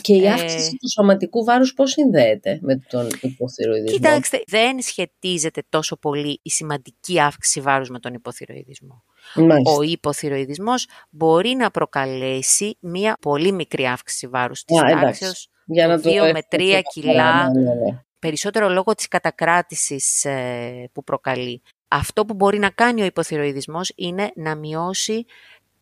Και 0.00 0.14
η 0.14 0.24
ε, 0.24 0.30
αύξηση 0.30 0.70
του 0.70 0.90
σωματικού 0.90 1.44
βάρους 1.44 1.74
πώς 1.74 1.90
συνδέεται 1.90 2.58
με 2.62 2.76
τον 2.88 3.08
υποθυροειδισμό; 3.20 3.96
Κοιτάξτε, 3.96 4.42
δεν 4.46 4.80
σχετίζεται 4.80 5.62
τόσο 5.68 5.96
πολύ 5.96 6.40
η 6.42 6.50
σημαντική 6.50 7.20
αύξηση 7.20 7.60
βάρους 7.60 7.88
με 7.88 7.98
τον 7.98 8.14
υποθυροειδισμό. 8.14 9.02
Ο 9.78 9.82
υποθυροειδισμός 9.82 10.86
μπορεί 11.10 11.54
να 11.54 11.70
προκαλέσει 11.70 12.76
μια 12.80 13.16
πολύ 13.20 13.52
μικρή 13.52 13.86
αύξηση 13.86 14.26
βάρους 14.26 14.64
της 14.64 14.80
τάξης, 14.80 15.48
2 16.02 16.32
με 16.32 16.40
3 16.48 16.80
κιλά, 16.92 17.50
περισσότερο 18.18 18.68
λόγω 18.68 18.94
της 18.94 19.08
κατακράτησης 19.08 20.24
ε, 20.24 20.90
που 20.92 21.04
προκαλεί. 21.04 21.62
Αυτό 21.92 22.24
που 22.24 22.34
μπορεί 22.34 22.58
να 22.58 22.70
κάνει 22.70 23.02
ο 23.02 23.04
υποθυροειδισμός 23.04 23.92
είναι 23.94 24.30
να 24.34 24.54
μειώσει 24.54 25.24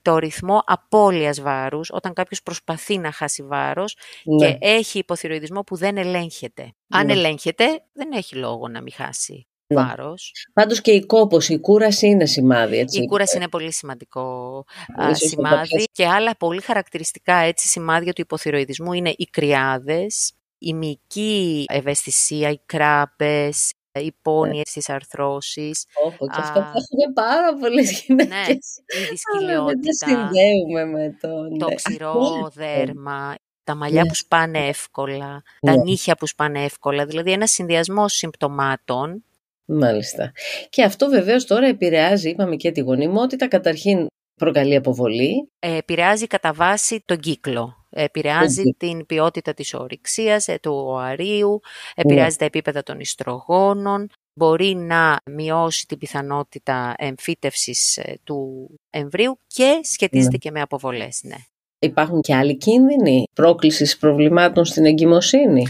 το 0.02 0.18
ρυθμό 0.18 0.62
απώλειας 0.66 1.40
βάρους 1.40 1.90
όταν 1.92 2.12
κάποιος 2.12 2.42
προσπαθεί 2.42 2.98
να 2.98 3.12
χάσει 3.12 3.42
βάρος 3.42 3.96
και 4.38 4.46
ναι. 4.46 4.56
έχει 4.60 4.98
υποθυροειδισμό 4.98 5.60
που 5.62 5.76
δεν 5.76 5.96
ελέγχεται. 5.96 6.72
Αν 6.88 7.06
ναι. 7.06 7.12
ελέγχεται 7.12 7.64
δεν 7.92 8.12
έχει 8.12 8.36
λόγο 8.36 8.68
να 8.68 8.80
μην 8.82 8.92
χάσει 8.92 9.46
ναι. 9.66 9.82
βάρος. 9.82 10.32
Πάντως 10.52 10.80
και 10.80 10.90
η 10.90 11.06
κόπωση, 11.06 11.52
η 11.52 11.60
κούραση 11.60 12.06
είναι 12.06 12.26
σημάδι, 12.26 12.78
έτσι. 12.78 13.02
Η 13.02 13.06
κούραση 13.06 13.36
είναι 13.36 13.48
πολύ 13.48 13.72
σημαντικό 13.72 14.64
σημάδι 15.12 15.84
και 15.92 16.06
άλλα 16.06 16.36
πολύ 16.36 16.60
χαρακτηριστικά 16.60 17.34
έτσι 17.34 17.68
σημάδια 17.68 18.12
του 18.12 18.20
υποθυροειδισμού 18.20 18.92
είναι 18.92 19.14
οι 19.16 19.24
κρυάδες, 19.30 20.32
η 20.58 20.74
μυϊκή 20.74 21.64
ευαισθησία, 21.68 22.50
οι 22.50 22.58
κράπες, 22.66 23.72
οι 23.98 24.16
πόνοι 24.22 24.62
στις 24.64 24.88
ναι. 24.88 24.94
αρθρώσεις. 24.94 25.84
Όχι, 26.06 26.16
και 26.16 26.40
αυτό 26.40 26.58
έχουμε 26.58 27.12
πάρα 27.14 27.54
πολλές 27.60 28.00
γυναίκες. 28.00 28.80
Ναι, 28.94 29.00
η 29.00 29.08
δυσκολιότητα. 29.10 29.80
Δεν 29.80 29.94
συνδέουμε 29.94 30.84
με 30.84 31.16
το... 31.20 31.56
Το 31.58 31.74
ξηρό 31.74 32.14
δέρμα, 32.60 33.34
τα 33.64 33.74
μαλλιά 33.74 34.02
που 34.02 34.14
σπάνε 34.14 34.66
εύκολα, 34.66 35.42
τα 35.60 35.76
νύχια 35.76 36.14
που 36.14 36.26
σπάνε 36.26 36.64
εύκολα, 36.64 37.06
δηλαδή 37.06 37.32
ένα 37.32 37.46
συνδυασμό 37.46 38.08
συμπτωμάτων. 38.08 39.24
Μάλιστα. 39.64 40.32
Και 40.70 40.82
αυτό 40.82 41.08
βεβαίως 41.08 41.44
τώρα 41.44 41.66
επηρεάζει, 41.66 42.28
είπαμε 42.28 42.56
και 42.56 42.70
τη 42.70 42.80
γονιμότητα, 42.80 43.48
καταρχήν 43.48 44.06
προκαλεί 44.34 44.76
αποβολή. 44.76 45.50
Ε, 45.58 45.76
επηρεάζει 45.76 46.26
κατά 46.26 46.52
βάση 46.52 47.02
τον 47.04 47.18
κύκλο. 47.18 47.77
Επηρεάζει 47.90 48.62
την 48.76 49.06
ποιότητα 49.06 49.54
της 49.54 49.74
ορυξίας, 49.74 50.48
ε, 50.48 50.58
του 50.62 50.84
οαρίου, 50.86 51.60
επηρεάζει 51.94 52.36
τα 52.36 52.44
επίπεδα 52.44 52.82
των 52.82 53.00
ιστρογόνων, 53.00 54.08
μπορεί 54.38 54.74
να 54.74 55.16
μειώσει 55.30 55.86
την 55.86 55.98
πιθανότητα 55.98 56.94
εμφύτευσης 56.98 57.96
ε, 57.96 58.18
του 58.24 58.68
εμβρίου 58.90 59.38
και 59.46 59.80
σχετίζεται 59.82 60.36
και 60.36 60.50
με 60.50 60.60
αποβολές, 60.60 61.20
ναι. 61.22 61.36
Υπάρχουν 61.80 62.20
και 62.20 62.34
άλλοι 62.34 62.56
κίνδυνοι 62.56 63.24
πρόκλησης 63.32 63.98
προβλημάτων 63.98 64.64
στην 64.64 64.84
εγκυμοσύνη; 64.84 65.66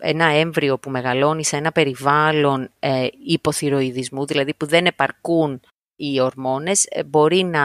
Ένα 0.00 0.24
έμβριο 0.24 0.78
που 0.78 0.90
μεγαλώνει 0.90 1.44
σε 1.44 1.56
ένα 1.56 1.72
περιβάλλον 1.72 2.70
ε, 2.78 3.06
υποθυροειδισμού, 3.26 4.26
δηλαδή 4.26 4.54
που 4.54 4.66
δεν 4.66 4.86
επαρκούν 4.86 5.60
οι 5.96 6.20
ορμόνες, 6.20 6.86
ε, 6.90 7.04
μπορεί 7.04 7.42
να 7.44 7.62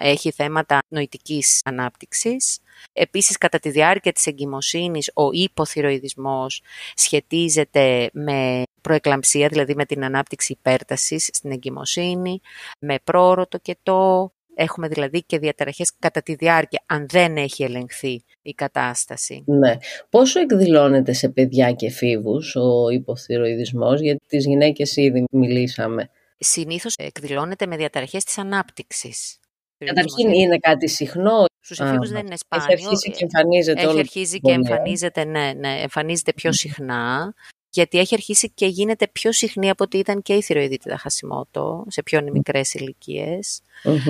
έχει 0.00 0.30
θέματα 0.30 0.78
νοητικής 0.88 1.60
ανάπτυξης. 1.64 2.58
Επίσης, 2.92 3.38
κατά 3.38 3.58
τη 3.58 3.70
διάρκεια 3.70 4.12
της 4.12 4.26
εγκυμοσύνης, 4.26 5.10
ο 5.14 5.28
υποθυροειδισμός 5.32 6.62
σχετίζεται 6.94 8.10
με 8.12 8.62
προεκλαμψία, 8.80 9.48
δηλαδή 9.48 9.74
με 9.74 9.84
την 9.84 10.04
ανάπτυξη 10.04 10.52
υπέρτασης 10.52 11.28
στην 11.32 11.50
εγκυμοσύνη, 11.50 12.40
με 12.78 12.98
πρόωρο 13.04 13.46
το 13.46 13.58
κετό, 13.58 14.32
Έχουμε 14.54 14.88
δηλαδή 14.88 15.22
και 15.22 15.38
διαταραχές 15.38 15.92
κατά 15.98 16.22
τη 16.22 16.34
διάρκεια, 16.34 16.82
αν 16.86 17.06
δεν 17.08 17.36
έχει 17.36 17.62
ελεγχθεί 17.62 18.24
η 18.42 18.52
κατάσταση. 18.52 19.42
Ναι. 19.46 19.76
Πόσο 20.10 20.40
εκδηλώνεται 20.40 21.12
σε 21.12 21.28
παιδιά 21.28 21.72
και 21.72 21.90
φίβους 21.90 22.56
ο 22.56 22.88
υποθυροειδισμός, 22.88 24.00
γιατί 24.00 24.26
τις 24.26 24.46
γυναίκες 24.46 24.96
ήδη 24.96 25.24
μιλήσαμε; 25.30 26.10
Συνήθως 26.38 26.94
εκδηλώνεται 26.96 27.66
με 27.66 27.76
διαταραχές 27.76 28.24
της 28.24 28.38
ανάπτυξης. 28.38 29.38
Καταρχήν 29.84 30.32
είναι 30.32 30.58
κάτι 30.58 30.88
συχνό. 30.88 31.44
Στους 31.60 31.80
εφήβους 31.80 32.10
δεν 32.10 32.26
είναι 32.26 32.36
σπάνιο. 32.36 32.66
Έχει 32.70 32.84
αρχίσει 32.84 33.10
και 33.10 33.24
εμφανίζεται 33.24 33.80
Έχει 33.80 33.98
αρχίσει 33.98 34.40
και 34.40 34.52
εμφανίζεται, 34.52 35.24
ναι, 35.24 35.52
ναι, 35.56 35.80
εμφανίζεται 35.80 36.32
πιο 36.32 36.52
συχνά 36.52 37.34
γιατί 37.72 37.98
έχει 37.98 38.14
αρχίσει 38.14 38.50
και 38.50 38.66
γίνεται 38.66 39.08
πιο 39.08 39.32
συχνή 39.32 39.70
από 39.70 39.84
ότι 39.84 39.98
ήταν 39.98 40.22
και 40.22 40.34
η 40.34 40.42
θηροειδίτιδα 40.42 40.96
χασιμότο 40.96 41.84
σε 41.88 42.02
πιο 42.02 42.22
μικρές 42.32 42.74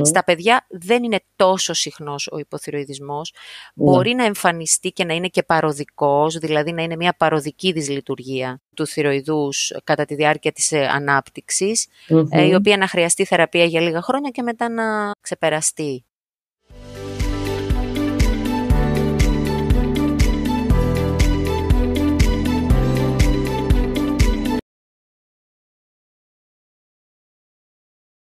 Στα 0.02 0.24
παιδιά 0.24 0.66
δεν 0.68 1.04
είναι 1.04 1.20
τόσο 1.36 1.72
συχνός 1.72 2.28
ο 2.32 2.38
υποθυροειδισμός. 2.38 3.32
Ναι. 3.74 3.84
Μπορεί 3.84 4.14
να 4.14 4.24
εμφανιστεί 4.24 4.90
και 4.90 5.04
να 5.04 5.14
είναι 5.14 5.28
και 5.28 5.42
παροδικός, 5.42 6.38
δηλαδή 6.38 6.72
να 6.72 6.82
είναι 6.82 6.96
μια 6.96 7.14
παροδική 7.16 7.72
δυσλειτουργία 7.72 8.60
του 8.76 8.86
θηροειδούς 8.86 9.72
κατά 9.84 10.04
τη 10.04 10.14
διάρκεια 10.14 10.52
της 10.52 10.72
ε, 10.72 10.86
αναπτυξης 10.86 11.86
ε, 12.30 12.46
η 12.46 12.54
οποία 12.54 12.76
να 12.76 12.88
χρειαστεί 12.88 13.24
θεραπεία 13.24 13.64
για 13.64 13.80
λίγα 13.80 14.02
χρόνια 14.02 14.30
και 14.30 14.42
μετά 14.42 14.68
να 14.68 15.10
ξεπεραστεί 15.20 16.04